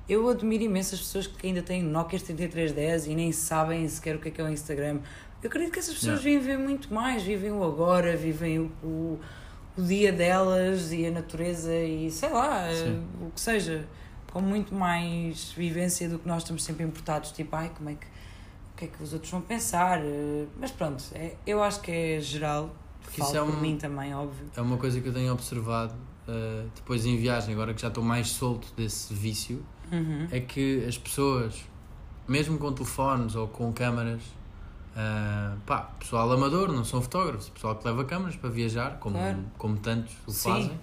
[0.08, 4.18] Eu admiro imenso as pessoas que ainda têm Nokia 3310 e nem sabem sequer o
[4.18, 5.00] que é que é o Instagram.
[5.42, 9.20] Eu acredito que essas pessoas vivem muito mais, vivem o agora, vivem o, o,
[9.76, 13.02] o dia delas e a natureza e sei lá, eh, Sim.
[13.20, 13.86] o que seja,
[14.32, 18.06] com muito mais vivência do que nós estamos sempre importados, tipo, ai, como é que
[18.06, 21.90] o que é que os outros vão pensar, eh, mas pronto, é, eu acho que
[21.90, 24.46] é geral, Porque falo isso é por um- mim também, óbvio.
[24.56, 25.94] é uma coisa que eu tenho observado
[26.28, 30.28] uh, depois em viagem agora que já estou mais solto desse vício Uhum.
[30.30, 31.64] é que as pessoas
[32.26, 34.20] mesmo com telefones ou com câmaras
[34.94, 39.44] uh, pá, pessoal amador, não são fotógrafos pessoal que leva câmaras para viajar como, Claro.
[39.56, 40.50] como tantos o Sim.
[40.50, 40.80] fazem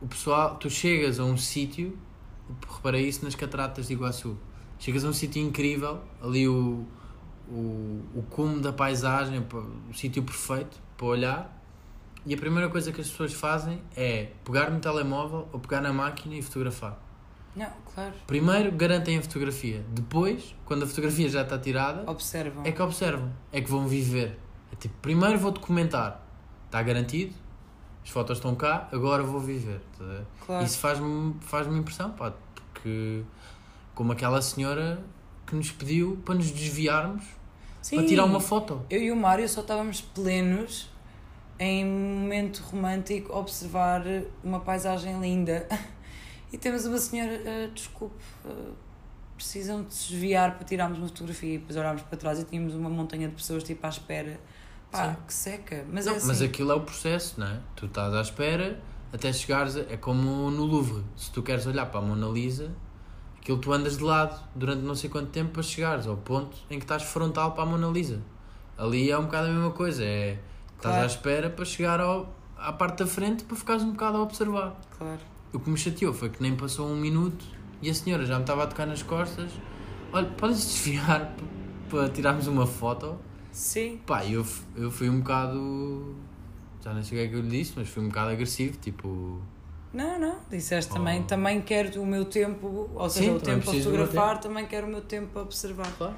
[0.00, 1.96] o pessoal, tu chegas a um sítio
[2.74, 4.36] reparei isso nas cataratas de Iguaçu
[4.78, 6.84] chegas a um sítio incrível ali o,
[7.48, 9.38] o, o cume da paisagem
[9.88, 11.62] o sítio perfeito para olhar
[12.26, 15.92] e a primeira coisa que as pessoas fazem é pegar no telemóvel ou pegar na
[15.92, 16.98] máquina e fotografar
[17.56, 22.62] Não, claro, Primeiro garantem a fotografia, depois, quando a fotografia já está tirada, observam.
[22.64, 24.38] é que observam, é que vão viver.
[24.70, 26.22] É tipo, primeiro vou documentar,
[26.66, 27.34] está garantido,
[28.04, 29.80] as fotos estão cá, agora vou viver.
[29.98, 30.64] tá claro.
[30.64, 33.22] Isso faz-me faz impressão, pá, porque
[33.94, 35.02] como aquela senhora
[35.46, 37.24] que nos pediu para nos desviarmos
[37.80, 38.82] Sim, para tirar uma foto.
[38.90, 40.90] eu e o Mário só estávamos plenos
[41.58, 44.02] em um momento romântico a observar
[44.44, 45.66] uma paisagem linda.
[46.52, 48.72] E temos uma senhora, "Ah, desculpe, ah,
[49.36, 51.54] precisam de desviar para tirarmos uma fotografia.
[51.54, 54.40] E depois olhámos para trás e tínhamos uma montanha de pessoas tipo à espera.
[54.90, 55.16] Pá, Sim.
[55.26, 55.84] que seca.
[55.92, 56.26] Mas Não, é assim.
[56.28, 57.60] Mas aquilo é o processo, não é?
[57.74, 58.80] Tu estás à espera
[59.12, 59.76] até chegares.
[59.76, 61.04] A, é como no Louvre.
[61.16, 62.70] Se tu queres olhar para a Mona Lisa,
[63.36, 66.78] aquilo tu andas de lado durante não sei quanto tempo para chegares ao ponto em
[66.78, 68.20] que estás frontal para a Mona Lisa.
[68.78, 70.02] Ali é um bocado a mesma coisa.
[70.04, 70.38] É,
[70.76, 71.02] estás Claro.
[71.02, 74.74] à espera para chegar ao, à parte da frente para ficares um bocado a observar.
[74.96, 75.20] Claro.
[75.56, 77.44] O que me chateou foi que nem passou um minuto
[77.80, 79.50] e a senhora já me estava a tocar nas costas.
[80.12, 81.44] Olha, podes desfiar p-
[81.88, 83.18] para tirarmos uma foto?
[83.50, 83.98] Sim.
[84.06, 84.44] Pá, eu,
[84.76, 86.14] eu fui um bocado.
[86.84, 88.76] Já não sei o que é que eu lhe disse, mas fui um bocado agressivo.
[88.76, 89.40] Tipo,
[89.94, 90.36] Não, não.
[90.50, 90.96] Disseste Oh.
[90.96, 94.06] também, também quero o meu tempo, ou seja, Sim, o tempo a preciso do meu
[94.06, 95.90] fotografar, também quero o meu tempo a observar.
[95.96, 96.14] claro.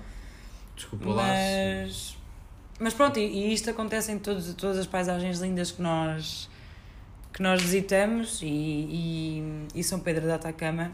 [0.75, 1.23] Desculpa lá.
[1.25, 2.17] se- Mas,
[2.81, 6.49] mas pronto, e, e isto acontece em todos, todas as paisagens lindas que nós,
[7.33, 8.91] que nós visitamos e, e,
[9.79, 10.91] e São Pedro da Atacama,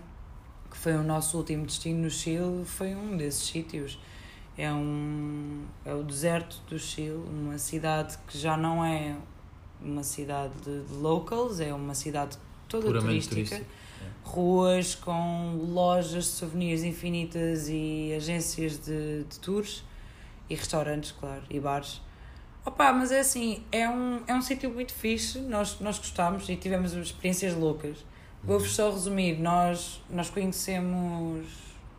[0.71, 3.99] que foi o nosso último destino no Chile, foi um desses sítios.
[4.59, 9.17] É, um, é o deserto do Chile, uma cidade que já não é
[9.81, 12.37] uma cidade de, locals, é uma cidade
[12.69, 14.21] toda Puramente turística turístico.
[14.23, 19.83] ruas com lojas de souvenirs infinitas e agências de, de tours
[20.51, 22.03] e restaurantes, claro, e bares.
[22.67, 26.57] Opa, mas é assim, é um, é um sítio muito fixe, nós, nós gostámos e
[26.57, 28.05] tivemos experiências loucas.
[28.47, 31.47] Vou-vos só resumir, nós, nós conhecemos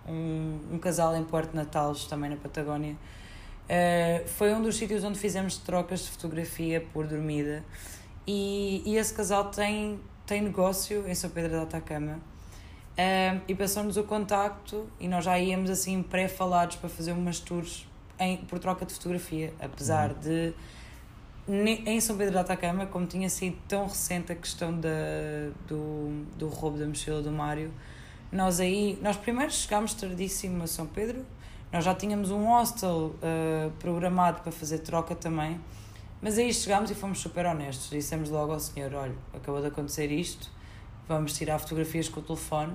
[0.08, 2.96] um, um casal em Porto Natal, também na Patagónia.
[3.66, 7.64] Uh, foi um dos sítios onde fizemos trocas de fotografia por dormida
[8.28, 13.98] e, e esse casal tem, tem negócio em São Pedro da Atacama uh, e passou-nos
[13.98, 17.88] o contacto e nós já íamos assim pré-falados para fazer umas tours
[18.20, 20.20] em, por troca de fotografia, apesar uhum.
[20.20, 20.54] de
[21.48, 24.90] em São Pedro da Atacama, como tinha sido tão recente a questão da,
[25.68, 27.72] do, do roubo da mochila do Mário,
[28.32, 31.24] nós aí, nós primeiro chegámos tardíssimo a São Pedro,
[31.72, 35.60] nós já tínhamos um hostel uh, programado para fazer troca também,
[36.20, 40.12] mas aí chegámos e fomos super honestos, dissemos logo ao senhor, olha, acabou de acontecer
[40.12, 40.50] isto,
[41.08, 42.74] vamos tirar fotografias com o telefone,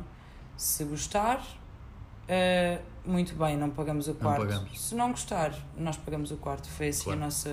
[0.56, 4.44] se gostar, uh, muito bem, não pagamos o quarto.
[4.44, 7.20] Não se não gostar, nós pagamos o quarto, foi assim claro.
[7.20, 7.50] a nossa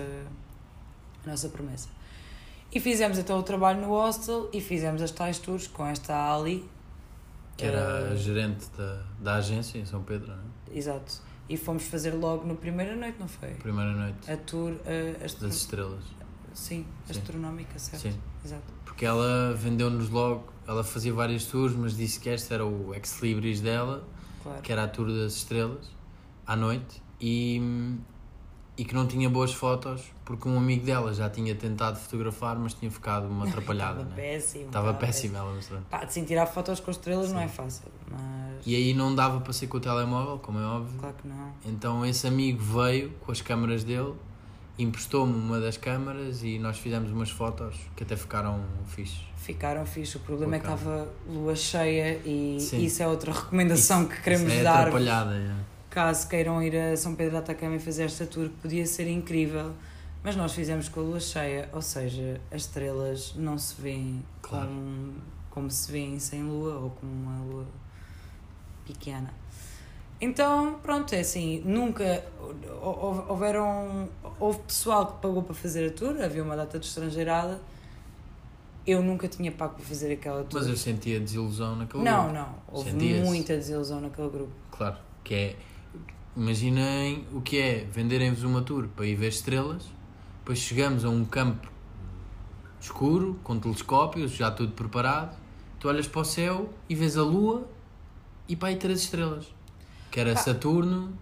[1.28, 1.88] nossa promessa.
[2.72, 6.68] E fizemos então o trabalho no hostel e fizemos as tais tours com esta Ali.
[7.56, 10.76] Que era uh, a gerente da, da agência em São Pedro, não é?
[10.76, 11.20] Exato.
[11.48, 13.50] E fomos fazer logo no primeira noite, não foi?
[13.54, 14.30] Primeira noite.
[14.30, 14.74] A tour.
[15.24, 15.48] Astro...
[15.48, 16.04] Das estrelas.
[16.52, 18.02] Sim, Sim, astronómica, certo?
[18.02, 18.20] Sim.
[18.44, 18.64] Exato.
[18.84, 23.60] Porque ela vendeu-nos logo, ela fazia várias tours, mas disse que esta era o ex-libris
[23.60, 24.04] dela,
[24.42, 24.60] claro.
[24.60, 25.90] que era a tour das estrelas,
[26.46, 27.00] à noite.
[27.20, 27.60] E,
[28.78, 32.74] e que não tinha boas fotos porque um amigo dela já tinha tentado fotografar, mas
[32.74, 34.02] tinha ficado uma atrapalhada.
[34.02, 34.16] Estava né?
[34.16, 34.66] péssimo.
[34.66, 37.34] Estava péssimo ela, mas Pá, sim, tirar fotos com estrelas Sim.
[37.34, 37.84] não é fácil.
[38.08, 38.66] Mas...
[38.66, 40.98] E aí não dava para ser com o telemóvel, como é óbvio.
[41.00, 41.52] Claro que não.
[41.64, 44.12] Então esse amigo veio com as câmaras dele,
[44.78, 49.22] emprestou-me uma das câmaras e nós fizemos umas fotos que até ficaram fixe.
[49.36, 50.18] Ficaram fixe.
[50.18, 52.84] O problema é que estava lua cheia e Sim.
[52.84, 54.80] isso é outra recomendação isso, que queremos isso é dar.
[54.80, 58.56] Atrapalhada, é caso queiram ir a São Pedro da Atacama e fazer esta tour, que
[58.62, 59.72] podia ser incrível,
[60.22, 64.68] mas nós fizemos com a lua cheia, ou seja, as estrelas não se veem claro.
[64.68, 65.14] como,
[65.50, 67.66] como se vêem sem lua ou com uma lua
[68.86, 69.34] pequena.
[70.20, 72.24] Então, pronto, é assim, nunca
[73.28, 74.08] houveram,
[74.38, 77.60] houve pessoal que pagou para fazer a tour, havia uma data de estrangeirada,
[78.86, 80.60] eu nunca tinha pago para fazer aquela tour.
[80.60, 82.34] Mas eu sentia desilusão naquele não, grupo.
[82.34, 83.26] Não, não, houve Sentias?
[83.26, 84.52] muita desilusão naquele grupo.
[84.70, 85.56] Claro, que é
[86.36, 89.84] Imaginem o que é venderem-vos uma tour para ir ver estrelas,
[90.38, 91.68] depois chegamos a um campo
[92.80, 95.36] escuro, com telescópios, já tudo preparado.
[95.80, 97.68] Tu olhas para o céu e vês a lua
[98.48, 99.46] e para aí três estrelas.
[100.10, 100.36] Que era.
[100.36, 101.12] Saturno,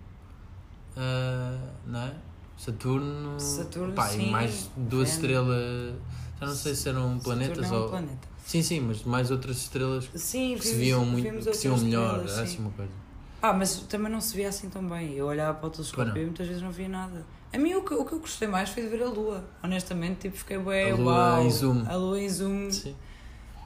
[0.97, 2.15] uh, não é?
[2.57, 5.95] Saturno, Saturno pá, sim, e mais duas estrelas.
[6.41, 7.83] Já não sei se eram planetas Saturno ou.
[7.83, 8.29] É um planeta.
[8.47, 12.21] Sim, sim, mas mais outras estrelas sim, que se viam muito, que se viam melhor,
[12.21, 12.93] era assim uma coisa.
[13.41, 15.15] Ah, mas também não se via assim tão bem.
[15.15, 17.25] Eu olhava para o telescópio e muitas vezes não via nada.
[17.53, 19.45] A mim o que, o que eu gostei mais foi de ver a lua.
[19.63, 20.93] Honestamente, tipo, fiquei bem.
[20.93, 21.85] A lua uau, em zoom.
[21.89, 22.71] A lua em zoom.
[22.71, 22.97] Sim.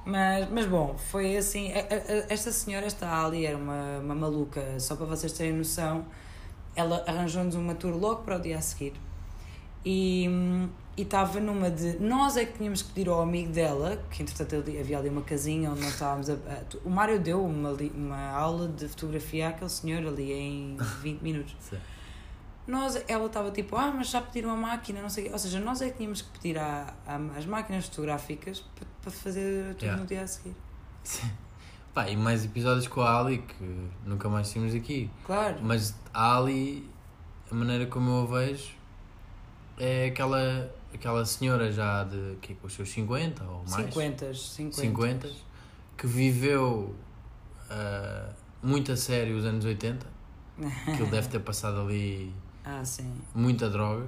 [0.04, 1.72] Mas, mas bom, foi assim.
[1.72, 6.04] A, a, esta senhora, esta Ali, era uma, uma maluca, só para vocês terem noção.
[6.74, 8.92] Ela arranjou-nos uma tour logo para o dia a seguir.
[9.85, 10.28] E,
[11.01, 11.99] e estava numa de.
[11.99, 15.71] Nós é que tínhamos que pedir ao amigo dela, que entretanto havia ali uma casinha
[15.71, 16.35] onde nós estávamos a.
[16.35, 21.57] a o Mário deu uma, uma aula de fotografia àquele senhor ali em 20 minutos.
[21.59, 21.79] Sim.
[22.67, 25.81] Nós, ela estava tipo, ah, mas já pediram a máquina, não sei Ou seja, nós
[25.81, 30.01] é que tínhamos que pedir as máquinas fotográficas para, para fazer tudo yeah.
[30.01, 30.55] no dia a seguir.
[31.03, 31.31] Sim.
[31.95, 35.11] Pá, e mais episódios com a Ali que nunca mais tínhamos aqui.
[35.25, 35.57] Claro.
[35.63, 36.89] Mas a Ali,
[37.51, 38.75] a maneira como eu a vejo,
[39.79, 43.87] é aquela aquela senhora já de que, com os seus 50 ou mais?
[43.87, 44.76] 50, 50.
[44.76, 45.31] 50
[45.96, 46.94] que viveu
[47.70, 50.07] uh, muito a sério os anos 80
[50.85, 52.33] que ele deve ter passado ali
[52.64, 52.83] ah,
[53.35, 54.07] muita droga.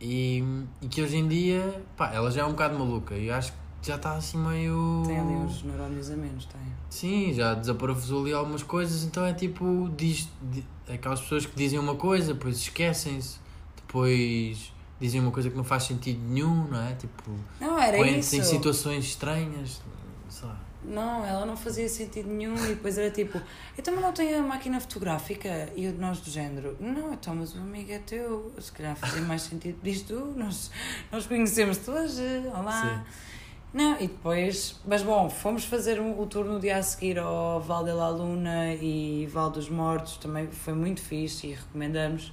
[0.00, 0.44] E,
[0.80, 3.16] e que hoje em dia pá, ela já é um bocado maluca.
[3.16, 6.60] E acho que já está assim meio tem ali uns neurónios a menos tem.
[6.90, 9.04] Sim, já desaparafusou ali algumas coisas.
[9.04, 13.38] Então é tipo diz, diz, aquelas pessoas que dizem uma coisa depois esquecem-se.
[13.76, 16.94] Depois dizem uma coisa que não faz sentido nenhum, não é?
[16.94, 17.30] Tipo,
[17.60, 18.36] não, era isso.
[18.36, 19.80] em situações estranhas,
[20.28, 20.60] sei lá.
[20.84, 23.40] Não, ela não fazia sentido nenhum e depois era tipo,
[23.76, 27.58] então mas não tem a máquina fotográfica e nós do género, não, então mas o
[27.58, 30.70] amigo é teu, se calhar fazia mais sentido diz tu, nós,
[31.10, 32.22] nós conhecemos-te hoje,
[32.54, 33.04] olá.
[33.04, 33.28] Sim.
[33.74, 37.84] Não, e depois, mas bom, fomos fazer o tour no dia a seguir ao Val
[37.84, 42.32] de la Luna e Val dos Mortos, também foi muito fixe e recomendamos.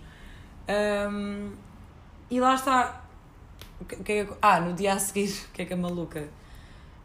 [0.69, 1.51] Um,
[2.29, 3.03] e lá está.
[3.87, 6.27] Que, é que, ah, no dia a seguir, o que é que é maluca?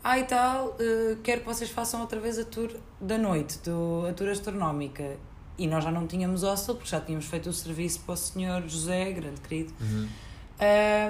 [0.03, 4.07] Ah, e tal, uh, quero que vocês façam outra vez a tour da noite, do,
[4.09, 5.17] a tour astronómica.
[5.59, 8.67] E nós já não tínhamos hostel, porque já tínhamos feito o serviço para o senhor
[8.67, 9.75] José, grande querido.
[9.79, 10.09] Uhum.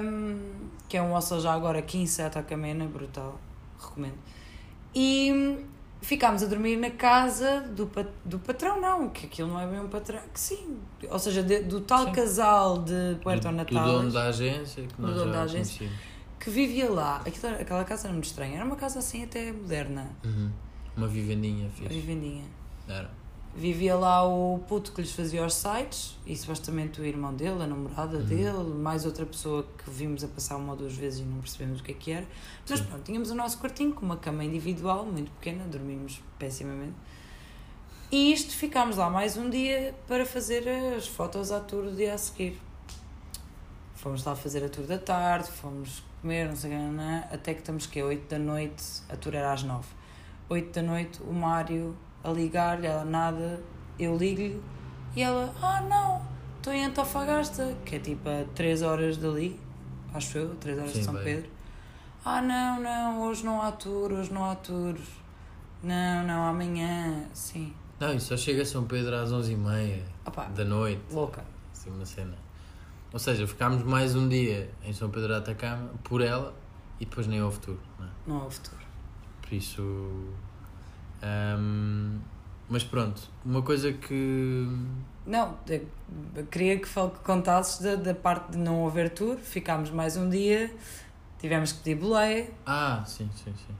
[0.03, 0.39] Um,
[0.89, 3.39] que é um hostel já agora 15 Atacamena, brutal,
[3.79, 4.17] recomendo.
[4.93, 5.63] E
[6.01, 7.89] ficámos a dormir na casa do,
[8.25, 11.61] do patrão, não, que aquilo não é bem um patrão, que sim, ou seja, de,
[11.61, 12.11] do tal sim.
[12.11, 13.85] casal de Puerto do, Natal.
[13.85, 15.89] Do dono da agência, que nós já da agência,
[16.39, 17.21] que vivia lá.
[17.25, 20.09] Aquilo, aquela casa era muito estranha, era uma casa assim até moderna.
[20.25, 20.51] Uhum.
[20.97, 21.83] Uma vivendinha, fixe.
[21.83, 22.45] Uma vivendinha.
[22.87, 23.20] Era.
[23.53, 27.67] Vivia lá o puto que lhes fazia os sites e supostamente o irmão dele, a
[27.67, 28.25] namorada uhum.
[28.25, 31.81] dele, mais outra pessoa que vimos a passar uma ou duas vezes e não percebemos
[31.81, 32.25] o que é que era.
[32.69, 32.85] Mas Sim.
[32.85, 36.95] pronto, tínhamos o nosso quartinho com uma cama individual, muito pequena, dormimos pessimamente.
[38.09, 42.13] E isto ficámos lá mais um dia para fazer as fotos à tour do dia
[42.13, 42.57] a seguir.
[43.95, 47.59] Fomos lá fazer a tour da tarde, fomos comer, não sei o que, até que
[47.59, 49.85] estamos que é 8 da noite, a tour era às 9.
[50.49, 53.61] 8 da noite, o Mário a ligar-lhe, ela nada,
[53.97, 54.61] eu ligo-lhe
[55.15, 56.21] e ela, ah não,
[56.57, 59.59] estou em Antofagasta, que é tipo a 3 horas dali,
[60.13, 61.23] acho eu, 3 horas Sim, de São bem.
[61.23, 61.49] Pedro.
[62.23, 64.95] Ah não, não, hoje não há tour, hoje não há tour.
[65.83, 67.73] Não, não, amanhã, sim.
[67.99, 70.03] Não, e só chega a São Pedro às 11h30
[70.55, 71.01] da noite.
[71.11, 71.43] Louca.
[71.73, 72.37] Assim, uma cena.
[73.11, 76.53] Ou seja, ficámos mais um dia em São Pedro da Atacama por ela
[76.99, 77.77] e depois nem houve tour.
[77.99, 78.09] Não, é?
[78.27, 78.79] não houve tour.
[79.41, 80.33] Por isso
[81.23, 82.19] um,
[82.69, 84.67] mas pronto, uma coisa que.
[85.25, 85.57] Não,
[86.49, 90.73] queria que, que contasses da, da parte de não haver tour, ficámos mais um dia,
[91.39, 92.49] tivemos que pedir boleia.
[92.65, 93.75] Ah, sim, sim, sim.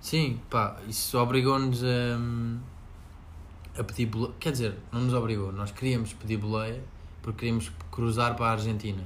[0.00, 4.34] Sim, pá, isso obrigou-nos a, a pedir boleia.
[4.38, 6.82] Quer dizer, não nos obrigou, nós queríamos pedir boleia
[7.22, 9.02] porque queríamos cruzar para a Argentina.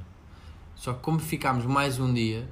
[0.75, 2.49] Só que como ficámos mais um dia,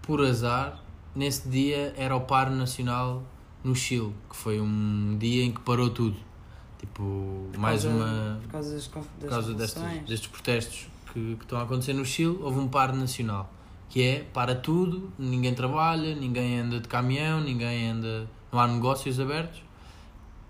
[0.00, 0.82] por azar,
[1.14, 3.22] nesse dia era o par nacional
[3.64, 6.16] no Chile, que foi um dia em que parou tudo.
[6.78, 8.40] Tipo, por mais causa, uma.
[8.42, 12.04] Por causa, das, das por causa destes, destes protestos que, que estão a acontecer no
[12.04, 13.52] Chile, houve um par nacional.
[13.88, 18.28] Que é, para tudo, ninguém trabalha, ninguém anda de caminhão, ninguém anda.
[18.50, 19.62] não há negócios abertos.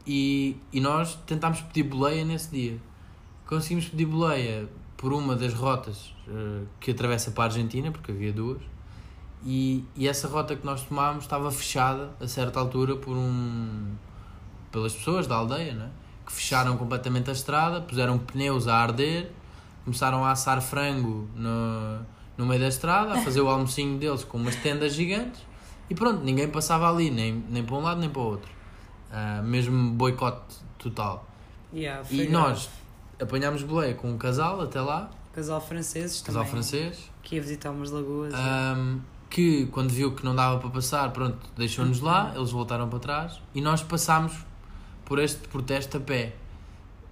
[0.07, 2.79] E, e nós tentámos pedir boleia nesse dia.
[3.47, 8.33] Conseguimos pedir boleia por uma das rotas uh, que atravessa para a Argentina, porque havia
[8.33, 8.63] duas
[9.45, 13.95] e, e essa rota que nós tomámos estava fechada a certa altura por um
[14.71, 15.91] pelas pessoas da aldeia, né?
[16.25, 19.31] que fecharam completamente a estrada, puseram pneus a arder,
[19.85, 22.07] começaram a assar frango no,
[22.39, 25.43] no meio da estrada, a fazer o almocinho deles com umas tendas gigantes
[25.93, 28.51] e pronto, ninguém passava ali, nem, nem para um lado nem para o outro.
[29.11, 31.27] Uh, mesmo boicote total.
[31.71, 32.71] Yeah, e nós
[33.21, 35.11] apanhámos boleia com um casal até lá.
[35.35, 36.53] Casal francês casal também.
[36.53, 37.11] francês.
[37.23, 38.33] Que ia visitar umas lagoas.
[38.33, 39.01] Um,
[39.33, 43.41] que quando viu que não dava para passar, pronto, deixou-nos lá, eles voltaram para trás
[43.55, 44.35] e nós passámos
[45.07, 46.35] por este protesto a pé.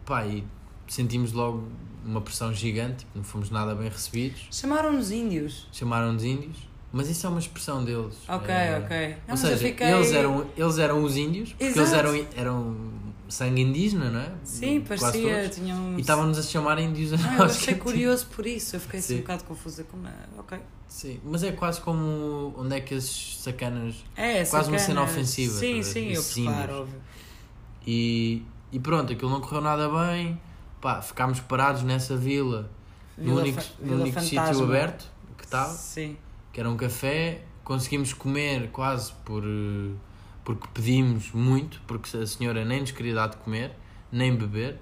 [0.04, 0.44] Pá, e
[0.86, 1.66] sentimos logo
[2.04, 4.46] uma pressão gigante, tipo, não fomos nada bem recebidos.
[4.50, 5.66] Chamaram-nos índios.
[5.72, 6.58] Chamaram-nos índios,
[6.92, 8.16] mas isso é uma expressão deles.
[8.28, 9.16] Ok, é, ok.
[9.26, 9.86] Não, ou seja, fiquei...
[9.86, 11.80] eles, eram, eles eram os índios, porque Exato.
[11.80, 12.76] eles eram, eram
[13.28, 14.32] sangue indígena, não é?
[14.42, 15.96] Sim, parecia, tinham...
[15.96, 19.16] E estavam-nos a chamar índios a não, Eu achei curioso por isso, eu fiquei assim
[19.16, 19.98] um bocado confusa com...
[20.38, 20.58] Ok.
[20.88, 23.94] Sim, mas é quase como onde é que esses sacanas.
[24.16, 24.68] É, quase sacanas.
[24.68, 25.56] uma cena ofensiva.
[25.56, 27.00] Sim, sim, eu claro, óbvio.
[27.86, 30.38] E, e pronto, aquilo não correu nada bem.
[30.80, 32.68] Pá, ficámos parados nessa vila,
[33.16, 36.16] vila no único, no único sítio aberto que estava, sim.
[36.52, 37.42] Que era um café.
[37.64, 39.44] Conseguimos comer quase por
[40.44, 43.72] porque pedimos muito, porque a senhora nem nos queria dar de comer,
[44.10, 44.80] nem beber.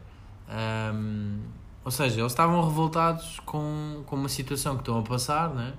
[0.48, 1.40] Um,
[1.84, 5.74] ou seja, eles estavam revoltados com, com uma situação que estão a passar, né?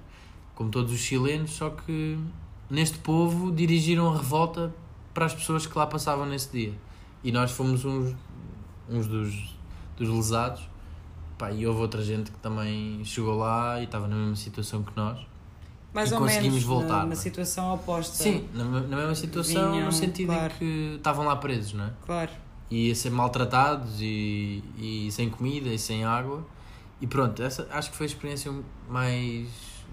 [0.59, 2.19] como todos os chilenos, só que
[2.69, 4.75] neste povo dirigiram a revolta
[5.13, 6.73] para as pessoas que lá passavam nesse dia.
[7.23, 8.13] E nós fomos uns,
[8.89, 9.55] uns dos,
[9.95, 10.67] dos lesados.
[11.37, 14.91] Pá, e houve outra gente que também chegou lá e estava na mesma situação que
[14.97, 15.28] nós.
[15.93, 17.05] Mais e ou conseguimos menos voltar.
[17.05, 17.15] Na, é?
[17.15, 18.15] situação oposta.
[18.15, 20.53] Sim, na, na mesma situação, Vinham, no sentido claro.
[20.53, 21.91] em que estavam lá presos, não é?
[22.05, 22.31] Claro.
[22.69, 26.45] E a ser maltratados e, e sem comida e sem água.
[27.01, 28.51] E pronto, essa acho que foi a experiência
[28.87, 29.47] mais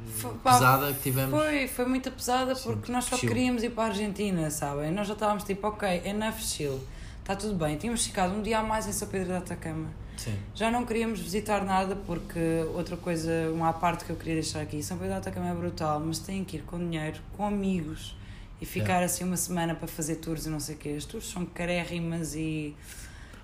[0.05, 1.31] foi, pesada que tivemos.
[1.31, 4.91] Foi, foi muito pesada porque Sim, nós só queríamos ir para a Argentina, sabem?
[4.93, 6.81] Nós já estávamos tipo, ok, enough Chile,
[7.21, 7.77] está tudo bem.
[7.77, 9.89] Tínhamos ficado um dia a mais em São Pedro da Atacama.
[10.17, 10.37] Sim.
[10.55, 12.39] Já não queríamos visitar nada porque
[12.75, 16.01] outra coisa, uma parte que eu queria deixar aqui, São Pedro da Atacama é brutal,
[16.01, 18.17] mas têm que ir com dinheiro, com amigos
[18.61, 20.95] e ficar assim uma semana para fazer tours e não sei o quê.
[20.97, 22.75] As tours são carérrimas e.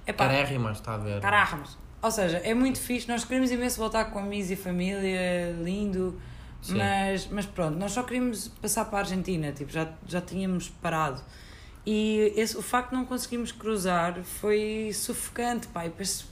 [0.06, 1.20] Epá, carérrimas, está a ver?
[1.20, 1.76] Carérrimas.
[2.00, 6.18] Ou seja, é muito fixe, nós queremos imenso voltar com amigos e família, lindo
[6.70, 11.20] mas, mas pronto, nós só queríamos passar para a Argentina, tipo, já, já tínhamos parado.
[11.84, 15.84] E esse, o facto de não conseguirmos cruzar foi sufocante, pá.
[15.84, 16.24] E depois,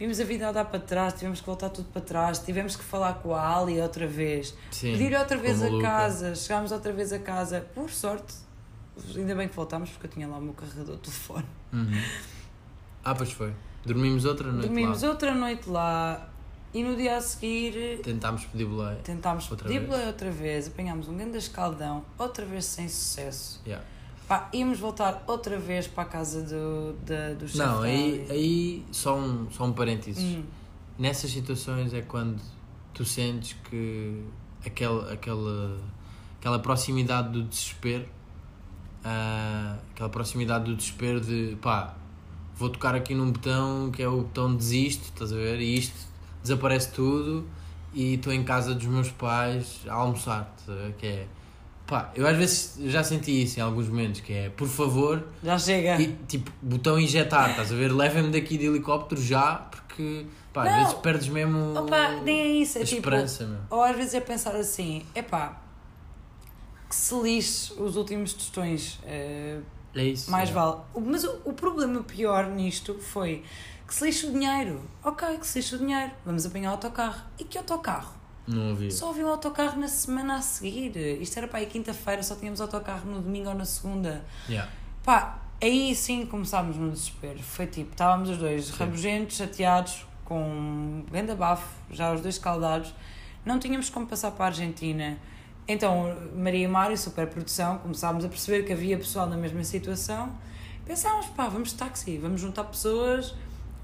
[0.00, 2.82] vimos a vida a dar para trás, tivemos que voltar tudo para trás, tivemos que
[2.82, 7.12] falar com a Ali outra vez, Sim, pedir outra vez a casa, chegámos outra vez
[7.12, 8.34] a casa, por sorte,
[9.14, 11.44] ainda bem que voltámos porque eu tinha lá o meu carregador de telefone.
[11.72, 12.02] Uhum.
[13.04, 13.52] Ah, pois foi.
[13.84, 15.08] Dormimos outra noite Dormimos lá.
[15.10, 16.28] outra noite lá
[16.72, 18.96] e no dia a seguir Tentámos pedir boleia.
[19.02, 23.60] tentámos Outra pedir boleia outra vez, apanhámos um grande escaldão, outra vez sem sucesso.
[23.66, 23.84] Yeah.
[24.30, 28.86] Pá, íamos voltar outra vez para a casa do, da, do chefe Não, aí, aí
[28.92, 30.22] só, um, só um parênteses.
[30.22, 30.44] Hum.
[30.96, 32.40] Nessas situações é quando
[32.94, 34.22] tu sentes que
[34.64, 35.80] aquela, aquela,
[36.38, 38.06] aquela proximidade do desespero,
[39.02, 41.96] ah, aquela proximidade do desespero de pá,
[42.54, 45.60] vou tocar aqui num botão que é o botão desisto, estás a ver?
[45.60, 46.06] E isto
[46.40, 47.48] desaparece tudo
[47.92, 50.54] e estou em casa dos meus pais a almoçar?
[50.98, 51.26] Que é
[51.90, 55.58] pá, eu às vezes já senti isso em alguns momentos, que é por favor Já
[55.58, 56.00] chega.
[56.00, 57.92] e, tipo, botão injetar, estás a ver?
[57.92, 60.78] Levem-me daqui de helicóptero já, porque pá, às Não.
[60.84, 62.98] vezes perdes mesmo Opa, nem é isso, é a tipo.
[62.98, 63.58] esperança, meu.
[63.68, 65.60] Ou às vezes é pensar assim, epá,
[66.88, 69.58] que se lixe os últimos tostões, eh,
[69.94, 70.30] É isso.
[70.30, 70.52] mais é.
[70.52, 70.76] vale.
[71.04, 73.44] Mas o, o problema pior nisto foi
[73.86, 74.80] que se lixe o dinheiro.
[75.04, 77.22] Ok, que se lixe o dinheiro, vamos apanhar o autocarro.
[77.38, 78.19] E que autocarro?
[78.46, 78.90] Não ouvi.
[78.90, 80.96] Só havia um autocarro na semana a seguir.
[81.20, 84.24] Isto era para aí quinta-feira, só tínhamos autocarro no domingo ou na segunda.
[84.48, 84.70] Yeah.
[85.04, 87.38] Pá, aí sim começámos no desespero.
[87.42, 88.76] Foi tipo, estávamos os dois Sim.
[88.78, 92.94] rabugentos, chateados, com um grande abafo, já os dois escaldados.
[93.44, 95.18] Não tínhamos como passar para a Argentina.
[95.66, 100.32] Então, Maria e Mário, super produção, começámos a perceber que havia pessoal na mesma situação.
[100.84, 103.34] Pensámos, pá, vamos de táxi, vamos juntar pessoas,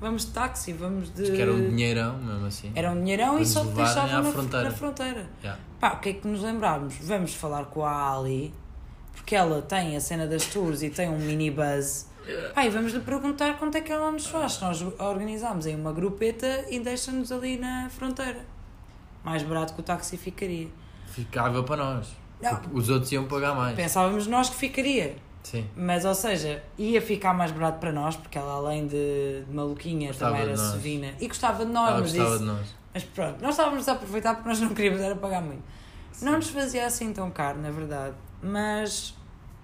[0.00, 1.22] vamos de táxi, vamos de.
[1.22, 2.72] Acho que era um dinheirão, mesmo assim.
[2.74, 4.64] Era um dinheirão e só te deixavam na fronteira.
[4.64, 5.26] na fronteira.
[5.42, 5.60] Yeah.
[5.80, 6.94] Pá, o que é que nos lembrámos?
[7.02, 8.52] Vamos falar com a Ali,
[9.14, 12.06] porque ela tem a cena das tours e tem um minibus.
[12.54, 14.60] Pá, e vamos lhe perguntar quanto é que ela nos faz.
[14.60, 18.44] Nós organizámos em uma grupeta e deixa-nos ali na fronteira.
[19.22, 20.68] Mais barato que o táxi ficaria.
[21.06, 22.08] Ficava para nós.
[22.40, 22.60] Não.
[22.72, 23.74] Os outros iam pagar mais.
[23.76, 25.16] Pensávamos nós que ficaria.
[25.46, 25.64] Sim.
[25.76, 30.08] Mas, ou seja, ia ficar mais barato para nós, porque ela, além de, de maluquinha,
[30.08, 31.12] Gostava também era sevina.
[31.20, 32.74] E gostava de nós, Ela mas gostava isso- de nós.
[32.92, 35.62] Mas pronto, nós estávamos a aproveitar porque nós não queríamos era pagar muito.
[36.20, 38.16] Não nos fazia assim tão caro, na verdade.
[38.42, 39.14] Mas,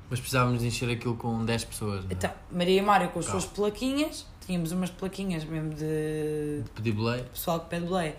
[0.09, 2.05] Mas precisávamos encher aquilo com 10 pessoas.
[2.05, 2.14] Não é?
[2.14, 6.93] então, Maria e Mário com as suas plaquinhas, tínhamos umas plaquinhas mesmo de De pedir
[6.93, 7.24] boleia.
[7.24, 8.14] pessoal que pede boleia,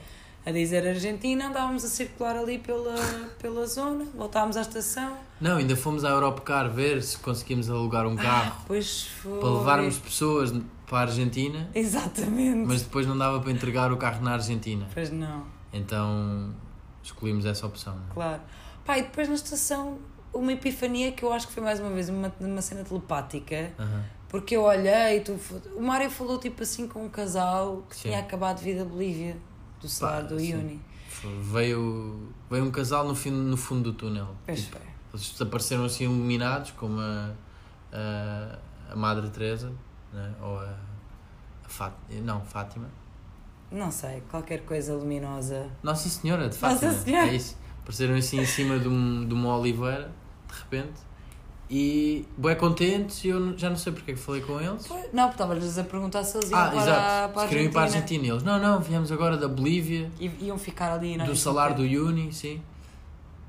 [0.45, 2.95] a dizer Argentina, andávamos a circular ali pela,
[3.39, 8.15] pela zona, voltámos à estação, Não, ainda fomos à Europecar ver se conseguimos alugar um
[8.15, 9.39] carro depois foi...
[9.39, 10.53] para levarmos pessoas
[10.85, 12.67] para a Argentina, Exatamente.
[12.67, 14.85] mas depois não dava para entregar o carro na Argentina.
[14.93, 16.53] Pois não, Então
[17.01, 17.95] escolhimos essa opção.
[17.95, 18.41] não claro.
[18.85, 19.97] Pá, e depois na estação,
[20.33, 24.03] uma epifania que eu acho que foi mais uma vez uma, uma cena telepática, Aham.
[24.27, 25.39] Porque eu olhei, tu,
[25.75, 28.01] o Mário falou tipo assim com um casal que Sim.
[28.09, 29.37] tinha acabado de vir da Bolívia,
[29.83, 30.53] do salário do sim.
[30.55, 30.81] Uni.
[31.51, 34.35] Veio, veio um casal no, fim, no fundo do túnel.
[34.45, 34.87] Pois Tipo, foi.
[35.13, 37.31] eles desapareceram assim iluminados, como a,
[37.91, 38.59] a,
[38.91, 39.71] a Madre Teresa,
[40.11, 40.33] né?
[40.41, 40.75] ou a,
[41.65, 42.89] a Fát, não, Fátima.
[43.71, 45.69] Não sei, qualquer coisa luminosa.
[45.81, 46.91] Nossa Senhora de Nossa Fátima.
[46.93, 47.27] Senhora.
[47.29, 47.57] É isso.
[47.81, 50.11] Apareceram assim em cima de, um, de uma oliveira,
[50.47, 50.99] de repente.
[51.69, 54.87] E bem contentes, e eu já não sei porque é que falei com eles.
[55.11, 57.33] Não, porque estavas a perguntar se eles iam Ah, para, exato.
[57.33, 58.03] para a Se queriam ir para a Argentina.
[58.03, 58.25] Argentina.
[58.25, 61.75] E eles, não, não, viemos agora da Bolívia, E iam ficar ali não do salário
[61.75, 62.61] do Uni, sim.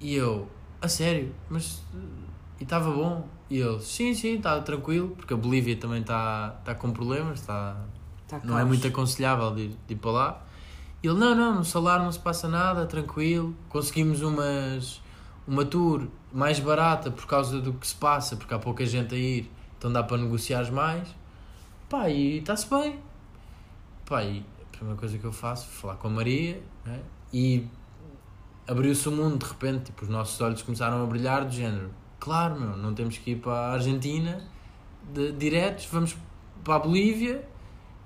[0.00, 0.48] E eu,
[0.80, 1.82] a sério, mas.
[2.60, 3.26] E estava bom?
[3.50, 7.76] E eles, sim, sim, está tranquilo, porque a Bolívia também está tá com problemas, está,
[8.26, 10.42] Tá não é muito aconselhável de ir, de ir para lá.
[11.02, 13.54] E ele, não, não, no salário não se passa nada, tranquilo.
[13.68, 15.02] Conseguimos umas,
[15.46, 19.18] uma tour mais barata por causa do que se passa, porque há pouca gente a
[19.18, 21.08] ir, então dá para negociar mais.
[21.88, 22.98] Pá, e está-se bem.
[24.04, 27.00] Pá, e a primeira coisa que eu faço é falar com a Maria né?
[27.32, 27.64] e
[28.66, 31.90] abriu-se o mundo de repente, tipo, os nossos olhos começaram a brilhar do género.
[32.18, 34.42] Claro, meu, não temos que ir para a Argentina
[35.12, 36.16] de, diretos, vamos
[36.64, 37.46] para a Bolívia,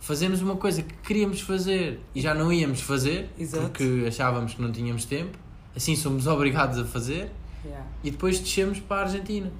[0.00, 3.64] fazemos uma coisa que queríamos fazer e já não íamos fazer Exato.
[3.64, 5.38] porque achávamos que não tínhamos tempo,
[5.74, 7.32] assim somos obrigados a fazer
[7.64, 7.84] Yeah.
[8.04, 9.50] e depois descemos para a Argentina.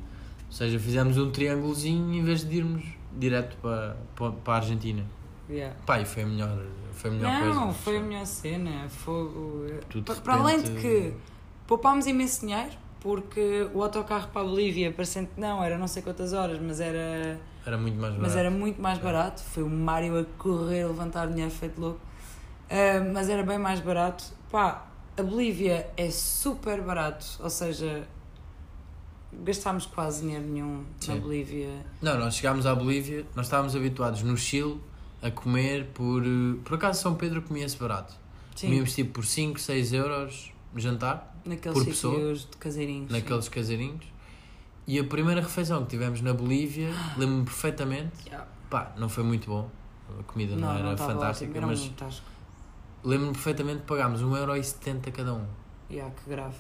[0.46, 2.82] Ou seja, fizemos um triângulozinho em vez de irmos
[3.18, 5.05] direto para, para, para a Argentina.
[5.51, 5.74] Yeah.
[6.01, 6.59] E foi a melhor,
[6.92, 7.55] foi a melhor coisa.
[7.61, 8.88] Não, foi a melhor cena.
[8.88, 9.66] Fogo.
[9.88, 11.14] Tudo de Para além de que
[11.66, 12.70] poupámos imenso dinheiro,
[13.01, 16.80] porque o autocarro para a Bolívia, parecendo que não, era não sei quantas horas, mas
[16.80, 18.20] era, Era muito mais barato.
[18.22, 19.03] mas era muito mais É.
[19.03, 19.42] barato.
[19.42, 22.01] Foi o Mário a correr, a levantar dinheiro feito louco.
[22.70, 24.24] Ah, mas era bem mais barato.
[24.51, 24.86] Pá,
[25.18, 28.06] a Bolívia é super barato, ou seja,
[29.44, 31.20] gastámos quase dinheiro nenhum na Sim.
[31.20, 31.84] Bolívia.
[32.00, 34.80] Não, nós chegámos à Bolívia, nós estávamos habituados no Chile
[35.22, 36.22] a comer por.
[36.24, 38.14] eh, Por acaso São Pedro comia-se barato.
[38.54, 43.10] Sim, Comíamos tipo por 5, 6 euros jantar, naqueles por pessoa, de caseirinhos.
[43.10, 43.16] sim.
[43.18, 44.04] naqueles caseirinhos.
[44.86, 46.88] E a primeira refeição que tivemos na Bolívia,
[47.18, 48.46] lembro-me perfeitamente, Yeah.
[48.70, 49.68] pá, não foi muito bom.
[50.18, 51.92] A comida não, era estava fantástica, ótimo, era mas um.
[53.05, 55.46] Lembro-me perfeitamente que pagámos 1,70€ cada um.
[55.90, 56.57] Yeah, que grave.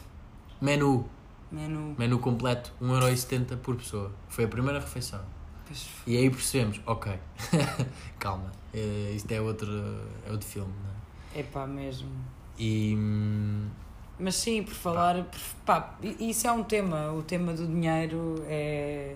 [0.60, 1.08] Menu,
[1.52, 1.94] Menu.
[1.98, 4.10] menu completo, 1,70€ por pessoa.
[4.28, 5.20] Foi a primeira refeição.
[5.66, 7.12] Pois, E aí percebemos, ok,
[8.18, 9.70] calma, eh, isto é outro,
[10.26, 10.90] é outro filme, não
[11.36, 11.40] é?
[11.40, 12.08] É pá, mesmo.
[12.58, 12.94] E.
[12.96, 13.68] hum,
[14.18, 15.26] Mas sim, por falar.
[15.66, 17.12] pá, i- isso é um tema.
[17.12, 19.14] O tema do dinheiro é.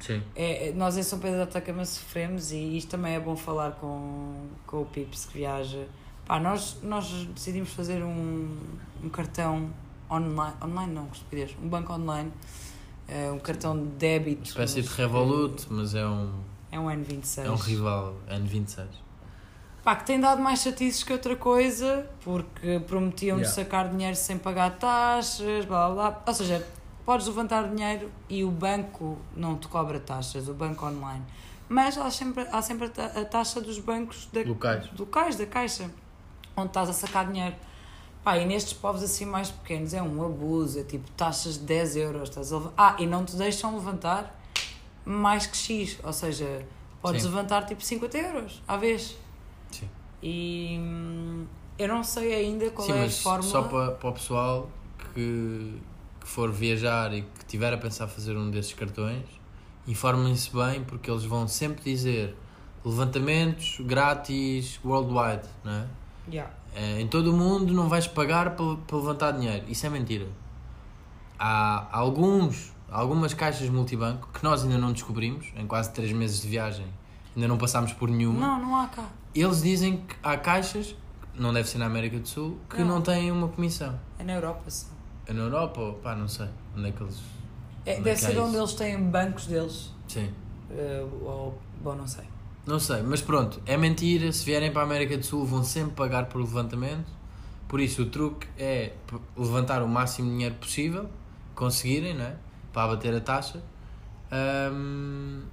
[0.00, 0.22] Sim.
[0.36, 4.46] é nós em São Pedro da Atacama sofremos e isto também é bom falar com,
[4.66, 5.86] com o Pips que viaja.
[6.28, 8.56] Pá, nós, nós decidimos fazer um,
[9.02, 9.70] um cartão
[10.10, 10.54] online.
[10.62, 11.56] Online não, estupidez.
[11.62, 12.30] Um banco online.
[13.08, 14.44] eh, um cartão de débito.
[14.44, 16.30] Espécie de Revolut, mas é um,
[16.70, 17.44] É um N26.
[17.46, 18.84] é um rival N26.
[19.82, 23.62] Pá, que tem dado mais chatices que outra coisa, porque prometiam-nos Yeah.
[23.64, 26.22] sacar dinheiro sem pagar taxas, blá blá blá.
[26.26, 26.66] Ou seja,
[27.06, 31.24] podes levantar dinheiro e o banco não te cobra taxas, o banco online.
[31.70, 34.90] Mas há sempre, há sempre a taxa dos bancos da, Locais.
[34.98, 35.90] locais da caixa,
[36.58, 37.54] onde estás a sacar dinheiro.
[38.24, 41.96] Pá, e nestes povos assim mais pequenos é um abuso, é tipo taxas de 10
[41.96, 42.28] euros.
[42.28, 42.58] Estás a...
[42.58, 44.38] lev- Ah, e não te deixam levantar
[45.04, 46.66] mais que X, ou seja,
[47.00, 47.28] podes Sim.
[47.28, 49.16] levantar tipo 50 euros à vez.
[49.70, 49.88] Sim.
[50.22, 51.46] E hum,
[51.78, 53.50] eu não sei ainda qual Sim, é a fórmula.
[53.50, 54.68] só para, para o pessoal
[55.14, 55.80] que,
[56.20, 59.24] que for viajar e que tiver a pensar fazer um desses cartões,
[59.86, 62.36] informem-se bem porque eles vão sempre dizer
[62.84, 65.86] levantamentos grátis worldwide, não é?
[66.30, 66.52] Yeah.
[66.74, 69.64] Eh, Em todo o mundo não vais pagar para, levantar dinheiro.
[69.68, 70.26] Isso é mentira.
[71.38, 76.48] Há alguns, algumas caixas multibanco que nós ainda não descobrimos, em quase 3 meses de
[76.48, 76.86] viagem,
[77.36, 78.40] ainda não passámos por nenhuma.
[78.40, 79.04] Não, não há cá.
[79.34, 80.96] Eles dizem que há caixas,
[81.34, 83.02] não deve ser na América do Sul, que não, Não.
[83.02, 83.98] têm uma comissão.
[84.18, 84.88] É na Europa só.
[85.26, 86.48] É na Europa, pá, não sei.
[86.76, 87.20] Onde é que eles.
[87.86, 89.92] É, é deve ser onde eles têm bancos deles.
[90.08, 90.32] Sim.
[90.70, 92.24] Eh, ou, bom, não sei.
[92.68, 94.30] Não sei, mas pronto, é mentira.
[94.30, 97.10] Se vierem para a América do Sul, vão sempre pagar por levantamento.
[97.66, 98.92] Por isso, o truque é
[99.34, 101.08] levantar o máximo de dinheiro possível,
[101.54, 102.36] conseguirem, não é?
[102.70, 103.62] Para abater a taxa.
[104.30, 105.44] Ahm,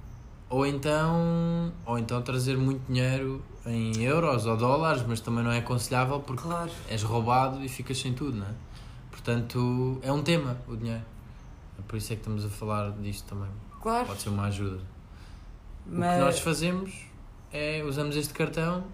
[0.50, 5.58] ou então, ou então trazer muito dinheiro em euros ou dólares, mas também não é
[5.60, 6.70] aconselhável porque Claro.
[6.90, 8.52] és roubado e ficas sem tudo, não é?
[9.10, 11.02] Portanto, é um tema o dinheiro.
[11.88, 13.48] Por isso é que estamos a falar disto também.
[13.80, 14.06] Claro.
[14.06, 14.80] Pode ser uma ajuda.
[15.86, 16.92] O que Mas nós fazemos
[17.52, 18.84] é usamos este cartão,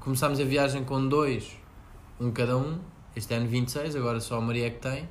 [0.00, 1.56] começámos a viagem com dois,
[2.20, 2.78] um cada um,
[3.14, 5.08] este ano 26, agora só a Maria é que tem,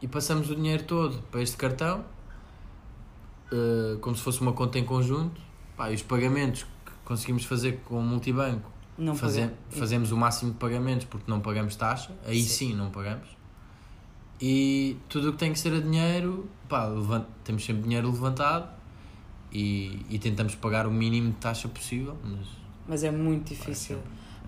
[0.00, 2.04] e passamos o dinheiro todo para este cartão,
[3.52, 5.40] eh, como se fosse uma conta em conjunto,
[5.76, 10.52] Pá, e os pagamentos que conseguimos fazer com o multibanco, não faze- fazemos o máximo
[10.52, 12.68] de pagamentos porque não pagamos taxa, aí Sim.
[12.70, 13.26] sim, não pagamos.
[14.40, 16.88] E tudo o que tem que ser a dinheiro, pá,
[17.42, 18.68] temos sempre dinheiro levantado
[19.52, 22.46] e, e tentamos pagar o mínimo de taxa possível, mas
[22.88, 23.98] Mas é muito difícil.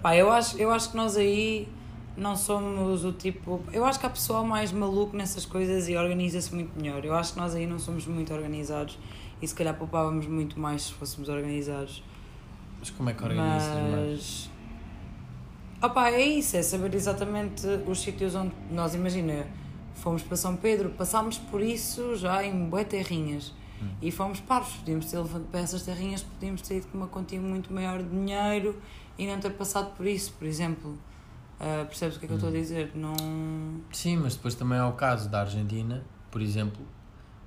[0.02, 1.68] Pá, eu acho, eu acho que nós aí
[2.16, 3.62] não somos o tipo.
[3.72, 7.04] Eu acho que há pessoal mais maluco nessas coisas e organiza-se muito melhor.
[7.04, 8.98] Eu acho que nós aí não somos muito organizados
[9.40, 12.02] e se calhar poupávamos muito mais se fôssemos organizados.
[12.80, 13.92] Mas como é que organizas mais?
[13.92, 14.50] Mas.
[15.82, 19.46] Opá, é isso, é saber exatamente os sítios onde nós, imagina,
[19.94, 23.52] fomos para São Pedro, passámos por isso já em bué terrinhas
[23.82, 23.88] Hum.
[24.00, 27.40] e fomos parvos, podíamos ter levado para essas terrinhas, podíamos ter ido com uma quantia
[27.40, 28.80] muito maior de dinheiro
[29.18, 30.98] e não ter passado por isso, por exemplo.
[31.60, 32.60] Ah, percebes o que é que eu estou a Hum.
[32.60, 32.90] dizer?
[32.94, 33.14] Não.
[33.92, 36.82] Sim, mas depois também há o caso da Argentina, por exemplo,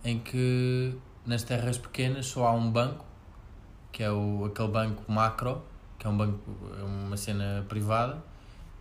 [0.03, 3.05] em que nas terras pequenas só há um banco,
[3.91, 5.61] que é o, aquele banco macro,
[5.99, 6.39] que é um banco,
[6.79, 8.23] é uma cena privada,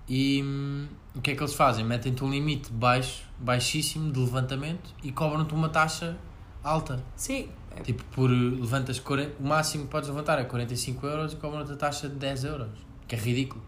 [0.08, 1.84] e hum, o que é que eles fazem?
[1.84, 6.16] Metem-te um limite baixo, baixíssimo de levantamento e cobram-te uma taxa
[6.66, 7.02] alta.
[7.16, 11.36] Sim, é- Tipo, por levantas 40, o máximo que podes levantar é 45 euros e
[11.36, 12.68] cobram-te a taxa de 10 euros,
[13.06, 13.62] que é ridículo.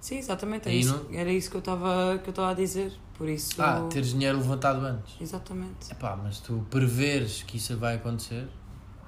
[0.00, 2.92] sim exatamente, é Aí isso, não- era isso que eu estava a dizer.
[3.16, 3.62] Por isso.
[3.62, 5.14] Ah, teres dinheiro levantado antes.
[5.20, 5.90] Exatamente.
[5.90, 8.48] Epá, mas tu preveres que isso vai acontecer,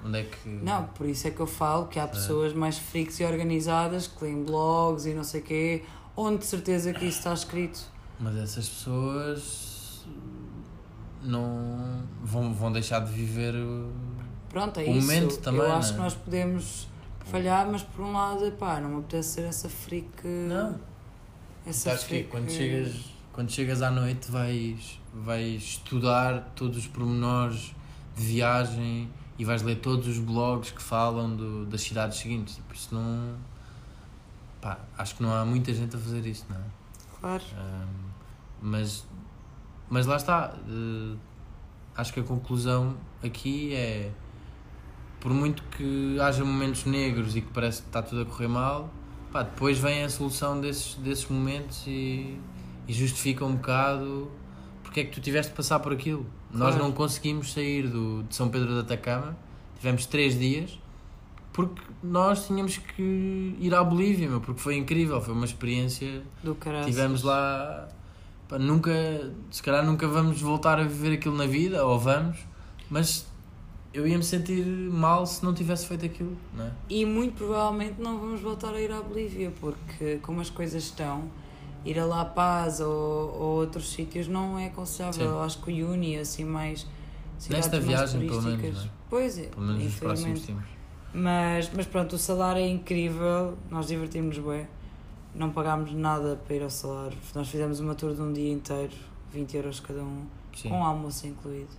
[0.03, 0.47] onde é que.
[0.49, 4.23] Não, por isso é que eu falo que há pessoas mais freaks e organizadas que
[4.23, 5.83] leem blogs e não sei o quê,
[6.15, 7.79] onde de certeza que isso está escrito.
[8.19, 10.03] Mas essas pessoas
[11.21, 13.53] não vão, vão deixar de viver.
[14.49, 15.07] Pronto, é O isso.
[15.07, 15.95] momento também, eu acho né?
[15.95, 16.87] que nós podemos
[17.25, 20.25] falhar, mas por um lado, pá, não me apetece ser essa freak.
[20.25, 20.79] Não.
[21.65, 22.29] Essa Sabes que freak.
[22.29, 22.95] quando chegas,
[23.33, 27.75] quando chegas à noite vais, vais estudar todos os pormenores
[28.15, 32.55] de viagem e vais ler todos os blogs que falam do, das cidades seguintes.
[32.55, 33.35] Tipo, isso não.
[34.61, 36.61] Pá, acho que não há muita gente a fazer isso, não é?
[37.19, 37.43] Claro.
[37.53, 38.07] Um,
[38.61, 39.05] mas,
[39.89, 40.53] mas lá está.
[40.67, 41.17] Uh,
[41.95, 44.11] acho que a conclusão aqui é.
[45.19, 48.89] Por muito que haja momentos negros e que parece que está tudo a correr mal,
[49.31, 52.37] pá, depois vem a solução desses, desses momentos e,
[52.87, 54.29] e justifica um bocado
[54.83, 56.25] porque é que tu tiveste de passar por aquilo.
[56.51, 56.83] Nós Claro.
[56.83, 59.35] não conseguimos sair do, de São Pedro da Atacama,
[59.77, 60.79] tivemos três dias,
[61.51, 66.21] porque nós tínhamos que ir à Bolívia, meu, porque foi incrível, foi uma experiência.
[66.43, 66.55] Do.
[66.85, 67.89] Tivemos lá,
[68.47, 68.91] pá, nunca,
[69.51, 72.37] se calhar nunca vamos voltar a viver aquilo na vida, ou vamos,
[72.89, 73.25] mas
[73.93, 76.71] eu ia me sentir mal se não tivesse feito aquilo, não é?
[76.89, 81.29] E muito provavelmente não vamos voltar a ir à Bolívia, porque como as coisas estão,
[81.83, 85.31] ir a La Paz ou, ou outros sítios não é aconselhável.
[85.31, 85.45] Sim.
[85.45, 86.85] Acho que o Uni, assim, mais.
[87.49, 88.89] Nesta mais viagem, pelo menos, é?
[89.09, 90.65] Pois é, Pelo menos nos próximos tempos.
[91.13, 94.67] Mas, mas pronto, o salário é incrível, nós divertimos-nos bem,
[95.37, 97.17] não pagámos nada para ir ao salário.
[97.35, 98.93] Nós fizemos uma tour de um dia inteiro,
[99.31, 100.25] 20 euros cada um,
[100.55, 101.69] Sim, com almoço incluído.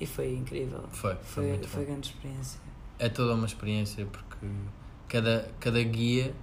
[0.00, 0.80] E foi incrível.
[0.90, 2.58] foi, foi, Foi, foi grande experiência.
[2.98, 4.46] é toda uma experiência porque
[5.08, 6.34] cada, cada guia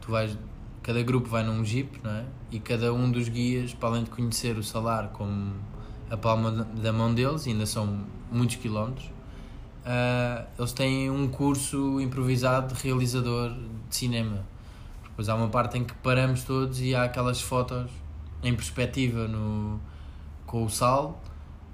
[0.00, 0.36] tu vais
[0.82, 4.10] cada grupo vai num jeep não é e cada um dos guias para além de
[4.10, 5.54] conhecer o salar como
[6.10, 9.08] a palma da- mão deles ainda são muitos quilómetros
[9.84, 13.50] ah, eles têm um curso improvisado de realizador
[13.88, 14.44] de cinema
[15.22, 17.88] depois há uma parte em que paramos todos e há aquelas fotos
[18.42, 19.78] em perspectiva no
[20.46, 21.20] com o sal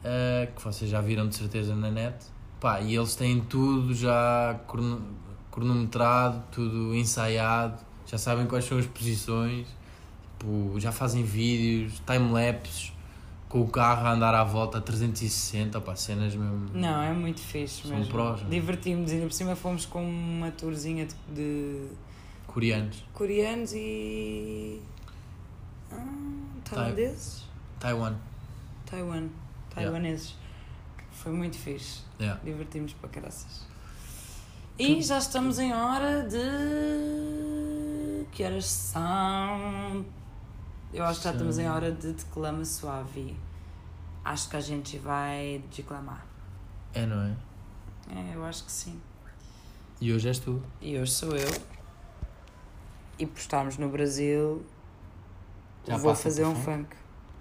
[0.05, 2.17] ah, que vocês já viram de certeza na net
[2.61, 5.01] Pá, e eles têm tudo já crono-
[5.51, 9.69] cronometrado, tudo ensaiado, já sabem quais são as posições,
[10.37, 12.93] tipo, já fazem vídeos, time-lapses,
[13.49, 16.67] com o carro a andar à volta a 360, pá, cenas mesmo.
[16.75, 18.13] Não, é muito fixe São mesmo.
[18.13, 18.45] prós, é?
[18.47, 21.87] Divertimos, ainda por cima fomos com uma tourzinha de, de
[22.49, 23.05] Coreanos.
[23.15, 24.83] coreanos e.
[25.93, 26.05] Ah,
[26.65, 27.45] tailandeses?
[27.79, 28.17] Taiwan.
[28.85, 29.29] Taiwan.
[29.73, 30.35] Taiwaneses.
[31.13, 32.03] Foi muito fixe.
[32.19, 32.41] Yeah.
[32.43, 33.67] Divertimos para caraças.
[34.79, 36.39] E já estamos em hora de.
[38.33, 40.05] Que horas são?
[40.93, 43.37] Eu acho que já estamos em hora de declama suave.
[44.25, 46.27] Acho que a gente vai declamar.
[46.95, 47.37] É, não é?
[48.11, 49.01] É, eu acho que sim.
[50.01, 50.63] E hoje és tu.
[50.81, 51.78] E hoje sou eu.
[53.19, 54.65] E por estarmos no Brasil,
[55.87, 56.95] Já vou fazer um funk?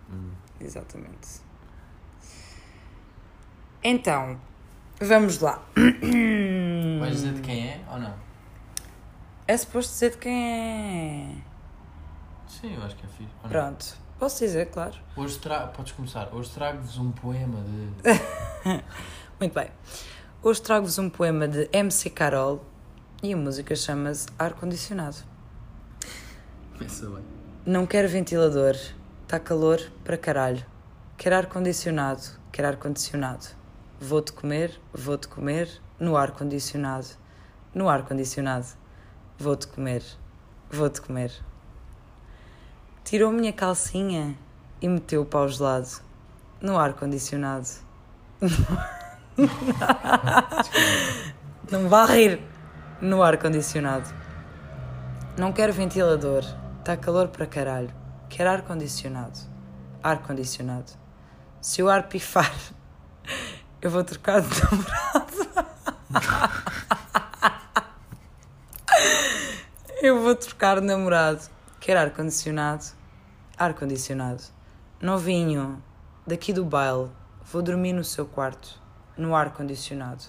[0.09, 0.35] funk.
[0.59, 1.41] Exatamente.
[3.83, 4.39] Então,
[4.99, 5.61] vamos lá.
[6.99, 8.13] Vais dizer de quem é ou não?
[9.47, 11.35] É suposto dizer de quem é.
[12.47, 13.31] Sim, eu acho que é fixe.
[13.47, 14.95] Pronto, posso dizer, claro.
[15.15, 15.67] Hoje tra...
[15.67, 16.33] Podes começar.
[16.33, 18.11] Hoje trago-vos um poema de.
[19.39, 19.69] Muito bem.
[20.41, 22.65] Hoje trago-vos um poema de MC Carol
[23.21, 25.17] e a música chama-se Ar Condicionado.
[26.79, 26.87] Bem.
[27.65, 28.75] Não quero ventilador,
[29.23, 30.63] está calor para caralho.
[31.17, 32.21] Quero ar condicionado,
[32.51, 33.47] quero ar condicionado.
[33.99, 35.67] Vou-te comer, vou-te comer
[35.99, 37.07] no ar condicionado.
[37.73, 38.67] No ar condicionado.
[39.39, 40.03] Vou-te comer,
[40.69, 41.31] vou-te comer.
[43.03, 44.37] Tirou minha calcinha
[44.79, 45.89] e meteu o pau gelado
[46.61, 47.69] no ar condicionado.
[51.71, 52.39] Não vá rir
[53.01, 54.07] no ar condicionado.
[55.37, 56.43] Não quero ventilador,
[56.87, 57.93] está calor para caralho.
[58.29, 59.37] Quero ar condicionado.
[60.01, 60.93] Ar condicionado.
[61.59, 62.49] Se o ar pifar,
[63.81, 65.37] eu vou trocar de namorado.
[69.99, 71.49] Eu vou trocar de namorado.
[71.81, 72.85] Quero ar condicionado.
[73.57, 74.43] Ar condicionado.
[75.01, 75.83] Novinho,
[76.25, 77.09] daqui do baile,
[77.51, 78.79] vou dormir no seu quarto.
[79.17, 80.23] No ar condicionado.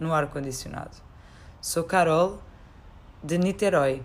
[0.00, 0.96] No ar condicionado.
[1.60, 2.42] Sou Carol,
[3.22, 4.02] de Niterói.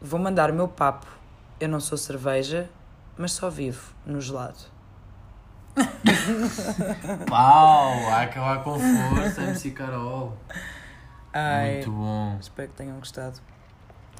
[0.00, 1.19] Vou mandar meu papo.
[1.60, 2.68] Eu não sou cerveja,
[3.18, 4.58] mas só vivo no gelado.
[7.28, 7.92] Pau!
[8.08, 10.36] A acabar com força, MC Carol.
[11.32, 12.38] Ai, Muito bom.
[12.40, 13.38] espero que tenham gostado.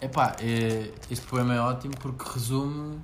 [0.01, 2.99] Epá, é, este poema é ótimo porque resume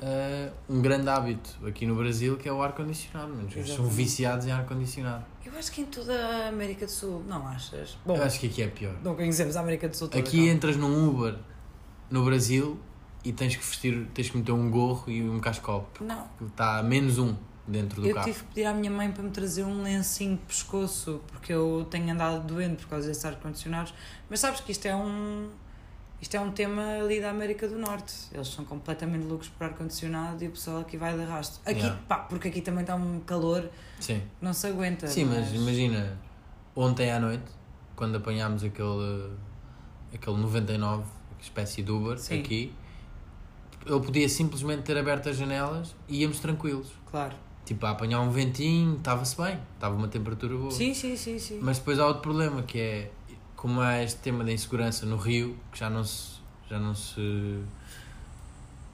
[0.00, 3.32] eh, um grande hábito aqui no Brasil que é o ar-condicionado.
[3.54, 5.24] gajos São viciados em ar-condicionado.
[5.44, 7.96] Eu acho que em toda a América do Sul, não achas?
[8.04, 8.94] Bom, Eu acho que aqui é pior.
[9.02, 10.18] não conhecemos a América do Sul toda.
[10.22, 11.36] Aqui entras num Uber
[12.10, 12.78] no Brasil
[13.28, 15.88] e tens que vestir, tens que meter um gorro e um cascol.
[15.94, 16.28] calma.
[16.40, 17.34] Não, Está a menos um
[17.66, 18.26] dentro do eu carro.
[18.26, 21.86] tive que pedir à minha mãe para me trazer um lencinho de pescoço porque eu
[21.90, 23.92] tenho andado doente por causa desses ar-condicionados.
[24.30, 25.50] Mas sabes que isto é um.
[26.22, 28.14] Isto é um tema ali da América do Norte.
[28.32, 31.60] Eles são completamente loucos por ar-condicionado e o pessoal aqui vai de arrasto.
[31.66, 32.00] Aqui, Yeah.
[32.08, 33.68] pá, porque aqui também está um calor
[34.00, 34.22] Sim.
[34.40, 35.06] não se aguenta.
[35.08, 36.18] Sim, mas imagina,
[36.74, 37.44] ontem à noite,
[37.94, 39.30] quando apanhámos aquele,
[40.14, 41.04] aquele 99,
[41.38, 42.40] espécie de Uber, Sim.
[42.40, 42.72] aqui,
[43.86, 46.88] ele podia simplesmente ter aberto as janelas e íamos tranquilos.
[47.10, 47.34] Claro.
[47.64, 50.70] Tipo, a apanhar um ventinho, estava-se bem, estava uma temperatura boa.
[50.70, 51.58] Sim, sim, sim, sim.
[51.60, 53.10] Mas depois há outro problema que é
[53.56, 56.36] como há este tema da insegurança no Rio, que já não se
[56.68, 57.62] já não se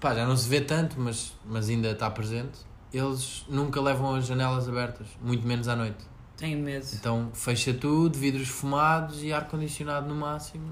[0.01, 2.59] pá, já não se vê tanto, mas, mas ainda está presente,
[2.93, 6.05] eles nunca levam as janelas abertas, muito menos à noite.
[6.36, 6.86] Tenho medo.
[6.95, 10.68] Então fecha tudo, vidros fumados e ar condicionado no máximo,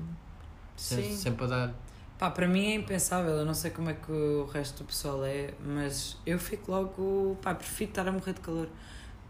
[0.77, 1.14] Sim.
[1.16, 1.75] sempre a dar.
[2.21, 3.31] Pá, para mim é impensável.
[3.33, 7.39] Eu não sei como é que o resto do pessoal é, mas eu fico logo.
[7.41, 8.68] Pá, prefiro estar a morrer de calor.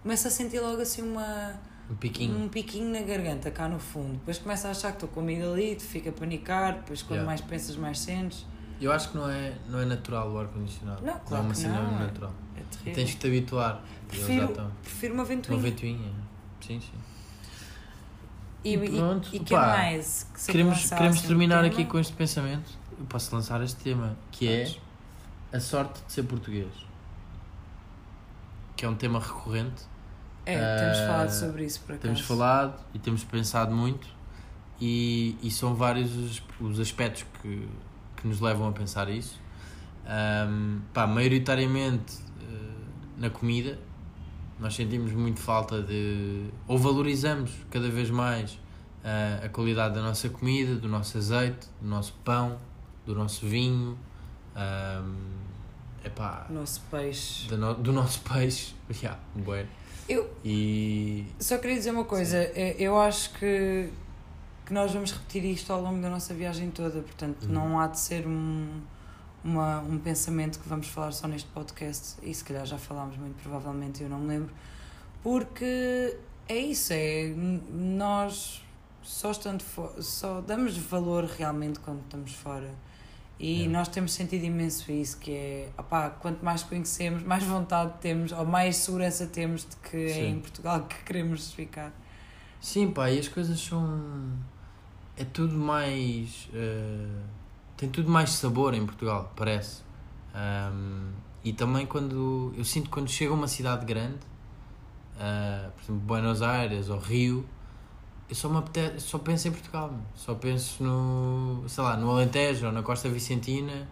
[0.02, 1.54] Começo a sentir logo assim uma.
[1.88, 2.36] Um piquinho.
[2.36, 4.14] Um piquinho na garganta, cá no fundo.
[4.14, 6.74] Depois começa a achar que estou com amigdalite, fica a panicar.
[6.78, 7.26] Depois, quando Yeah.
[7.26, 8.44] mais pensas, mais sentes.
[8.80, 11.04] Eu acho que não é, não é natural o ar condicionado.
[11.06, 12.02] Não, claro é uma cena não, é.
[12.06, 12.32] natural.
[12.56, 12.94] É terrível.
[12.94, 13.84] Tens que te habituar.
[14.08, 14.70] Prefiro, estão.
[14.82, 15.60] prefiro uma Uma ventoinha.
[15.62, 16.12] ventoinha.
[16.60, 16.98] Sim, sim.
[18.64, 20.26] E, E pronto, e, e que pá, mais?
[20.34, 22.79] Que Queremos, queremos terminar aqui com este pensamento.
[23.00, 24.70] Eu posso lançar este tema, que é
[25.52, 26.68] a sorte de ser português.
[28.76, 29.84] Que é um tema recorrente.
[30.44, 32.02] É, temos Ah, falado sobre isso por acaso.
[32.02, 34.06] Temos falado e temos pensado muito.
[34.78, 37.66] E, e são vários os, os aspectos que,
[38.16, 39.40] que nos levam a pensar isso.
[40.06, 42.74] Ahm, pá, maioritariamente eh,
[43.18, 43.78] na comida,
[44.58, 46.50] nós sentimos muito falta de.
[46.66, 48.58] ou valorizamos cada vez mais
[49.04, 52.58] ah, a qualidade da nossa comida, do nosso azeite, do nosso pão,
[53.06, 53.98] do nosso vinho,
[54.54, 55.14] ahm,
[56.04, 57.48] epá, Nosso peixe.
[57.48, 58.74] do, no- do nosso peixe.
[59.02, 59.66] Yeah, bué.
[60.08, 62.36] Eu E só queria dizer uma coisa.
[62.36, 63.88] é, Eu acho que,
[64.66, 67.00] que nós vamos repetir isto ao longo da nossa viagem toda.
[67.00, 67.52] Portanto, Uhum.
[67.52, 68.80] não há de ser um,
[69.44, 72.16] uma, um pensamento que vamos falar só neste podcast.
[72.24, 74.52] E se calhar já falámos muito provavelmente, eu não me lembro.
[75.22, 76.16] Porque
[76.48, 77.32] é isso, é
[77.72, 78.62] nós
[79.02, 79.62] só estando
[80.00, 82.70] só damos valor realmente quando estamos fora.
[83.42, 83.68] E É.
[83.68, 88.44] nós temos sentido imenso isso, que é, opá, quanto mais conhecemos, mais vontade temos, ou
[88.44, 90.28] mais segurança temos de que é Sim.
[90.32, 91.90] em Portugal que queremos ficar.
[92.60, 94.38] Sim, pá, e as coisas são.
[95.16, 96.48] É tudo mais.
[96.52, 97.22] eh,
[97.78, 99.80] tem tudo mais sabor em Portugal, parece.
[100.34, 101.12] Ahm,
[101.42, 102.52] e também quando.
[102.54, 104.18] Eu sinto que quando chego a uma cidade grande,
[105.18, 107.46] ah, por exemplo, Buenos Aires ou Rio,
[108.30, 109.88] eu só, me apetece, só penso em Portugal.
[109.90, 110.00] meu.
[110.14, 111.64] Só penso no.
[111.68, 113.86] sei lá, no Alentejo ou na Costa Vicentina,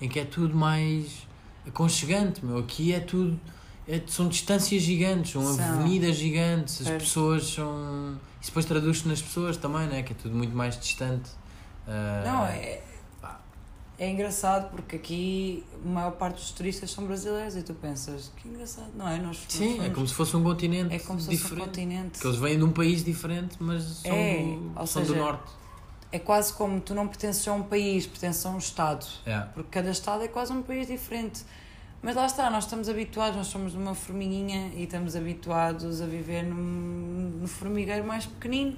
[0.00, 1.26] em que é tudo mais
[1.66, 2.58] aconchegante, meu.
[2.58, 3.38] Aqui é tudo.
[3.86, 5.64] é- são distâncias gigantes, são, São.
[5.80, 7.02] avenidas gigantes, as Pois.
[7.02, 8.16] pessoas são.
[8.40, 10.02] Isso depois traduz-se nas pessoas também, né?
[10.02, 11.30] Que é tudo muito mais distante.
[11.86, 12.80] Ah, Não, é.
[13.98, 18.48] É engraçado porque aqui a maior parte dos turistas são brasileiros e tu pensas que
[18.48, 19.18] engraçado, não é?
[19.18, 22.18] Nós nós Sim, é como se fosse um continente é como se fosse um continente.
[22.18, 25.52] que eles vêm de um país diferente, mas são, É, do, são do seja, norte.
[26.10, 29.06] É quase como tu não pertences a um país, pertences a um Estado.
[29.24, 29.40] É.
[29.54, 31.42] Porque cada Estado é quase um país diferente.
[32.02, 36.06] Mas lá está, nós estamos habituados, nós somos de uma formiguinha e estamos habituados a
[36.06, 38.76] viver num, num formigueiro mais pequenino.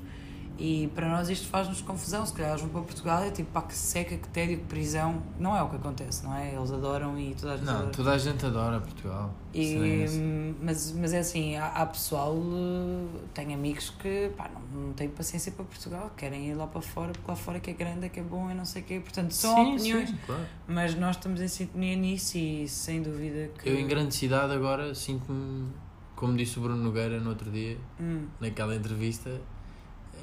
[0.57, 2.25] E para nós isto faz-nos confusão.
[2.25, 5.23] Se calhar eles vão para Portugal é tipo pá, que seca, que tédio, que prisão.
[5.39, 6.55] Não é o que acontece, não é?
[6.55, 7.91] Eles adoram e toda a gente Não, adora.
[7.91, 9.35] toda a gente adora Portugal.
[9.53, 10.19] É E, esse.
[10.63, 15.09] mas, mas é assim, há, há pessoal, eh, tenho amigos que pá, não, não têm
[15.09, 18.07] paciência para Portugal, querem ir lá para fora, porque lá fora é que é grande,
[18.07, 19.01] é que é bom e não sei o quê.
[19.01, 20.43] Portanto, são Sim, opiniões, sim, claro.
[20.69, 23.69] mas nós estamos em sintonia nisso e sem dúvida que.
[23.69, 25.69] Eu em grande cidade agora sinto-me,
[26.17, 29.41] como disse o Bruno Nogueira no outro dia, Hum, naquela entrevista,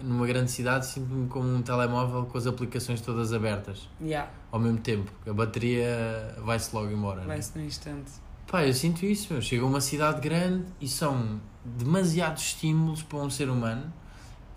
[0.04, 4.80] numa grande cidade sinto-me como um telemóvel com as aplicações todas abertas yeah, ao mesmo
[4.80, 5.12] tempo.
[5.28, 7.22] A bateria vai-se logo embora.
[7.22, 7.28] né?
[7.28, 8.12] vai-se num instante.
[8.48, 9.42] Pá, eu sinto isso, meu.
[9.42, 13.92] Chego a uma cidade grande e são demasiados estímulos para um ser humano.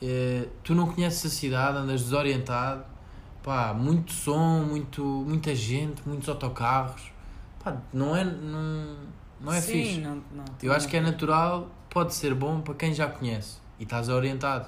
[0.02, 2.84] Eh, tu não conheces a cidade, andas desorientado.
[3.42, 7.12] Pá, muito som, muito, muita gente, muitos autocarros.
[7.62, 8.96] Pá, não é, não,
[9.40, 10.00] não é Sim, fixe.
[10.00, 13.84] Não, não, Eu acho que é natural, pode ser bom para quem já conhece e
[13.84, 14.66] estás orientado.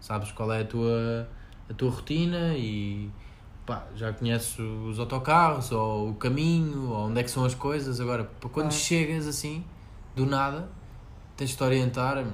[0.00, 1.28] Sabes qual é a tua,
[1.68, 3.10] a tua rotina e
[3.66, 8.00] pá, já conheces os autocarros ou o caminho ou onde é que são as coisas.
[8.00, 8.82] Agora, para quando Claro.
[8.82, 9.64] chegas assim,
[10.16, 10.68] do nada,
[11.36, 12.18] tens de te orientar.
[12.18, 12.24] É,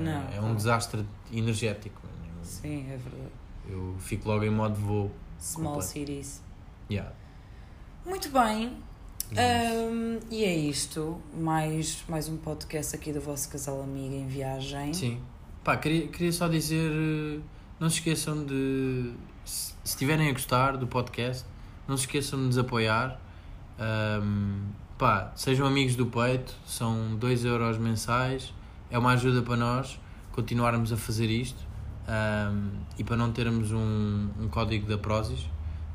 [0.00, 0.54] Não, é um claro.
[0.56, 2.00] desastre energético.
[2.42, 3.32] Sim, é verdade.
[3.68, 5.10] Eu fico logo em modo voo.
[5.38, 5.92] Small Completo.
[5.92, 6.42] cities.
[6.90, 7.12] Yeah.
[8.04, 8.76] Muito bem.
[9.32, 11.20] Hum, e é isto.
[11.34, 14.92] Mais, mais um podcast aqui do vosso casal amigo em viagem.
[14.92, 15.20] Sim.
[15.64, 17.40] Pá, queria, queria só dizer, eh,
[17.80, 19.12] não se esqueçam de,
[19.46, 21.46] se estiverem a gostar do podcast,
[21.88, 23.18] não se esqueçam de nos apoiar.
[23.78, 24.66] Ahm,
[24.98, 28.52] pá, sejam amigos do peito, são 2 euros mensais,
[28.90, 29.98] é uma ajuda para nós.
[30.32, 31.64] continuarmos a fazer isto
[32.08, 35.48] um, e para não termos um, um código da Prozis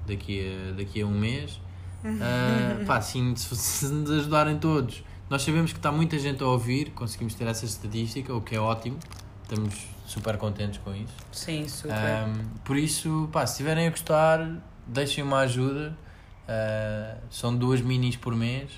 [0.08, 1.62] daqui a, daqui a um mês.
[2.04, 5.04] Uh, pá, assim, se, se nos ajudarem todos.
[5.30, 8.60] Nós sabemos que está muita gente a ouvir, conseguimos ter essa estatística, o que é
[8.60, 8.98] ótimo.
[9.50, 11.14] Estamos super contentes com isso.
[11.32, 11.96] Sim, super.
[11.96, 14.48] Um, por isso, pá, se estiverem a gostar,
[14.86, 15.98] deixem uma ajuda.
[16.48, 18.70] Uh, são duas minis por mês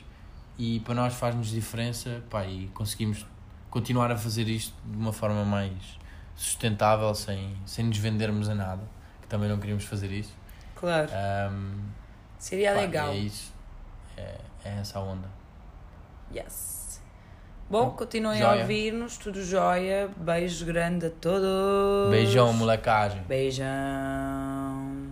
[0.58, 3.26] e para nós faz-nos diferença pá, e conseguimos
[3.70, 5.74] continuar a fazer isto de uma forma mais
[6.38, 8.84] sustentável, sem, sem nos vendermos a nada,
[9.22, 10.34] que também não queríamos fazer isso.
[10.76, 11.10] Claro.
[11.52, 11.82] Um,
[12.40, 13.10] Seria pá, legal.
[13.10, 13.52] É isso.
[14.16, 15.28] É, é essa a onda.
[16.34, 16.81] Yes.
[17.72, 18.52] Bom, continuem Joia.
[18.52, 20.10] a ouvir-nos, tudo jóia.
[20.18, 22.10] Beijo grande a todos.
[22.10, 23.22] Beijão, molecagem.
[23.22, 25.08] Beijão.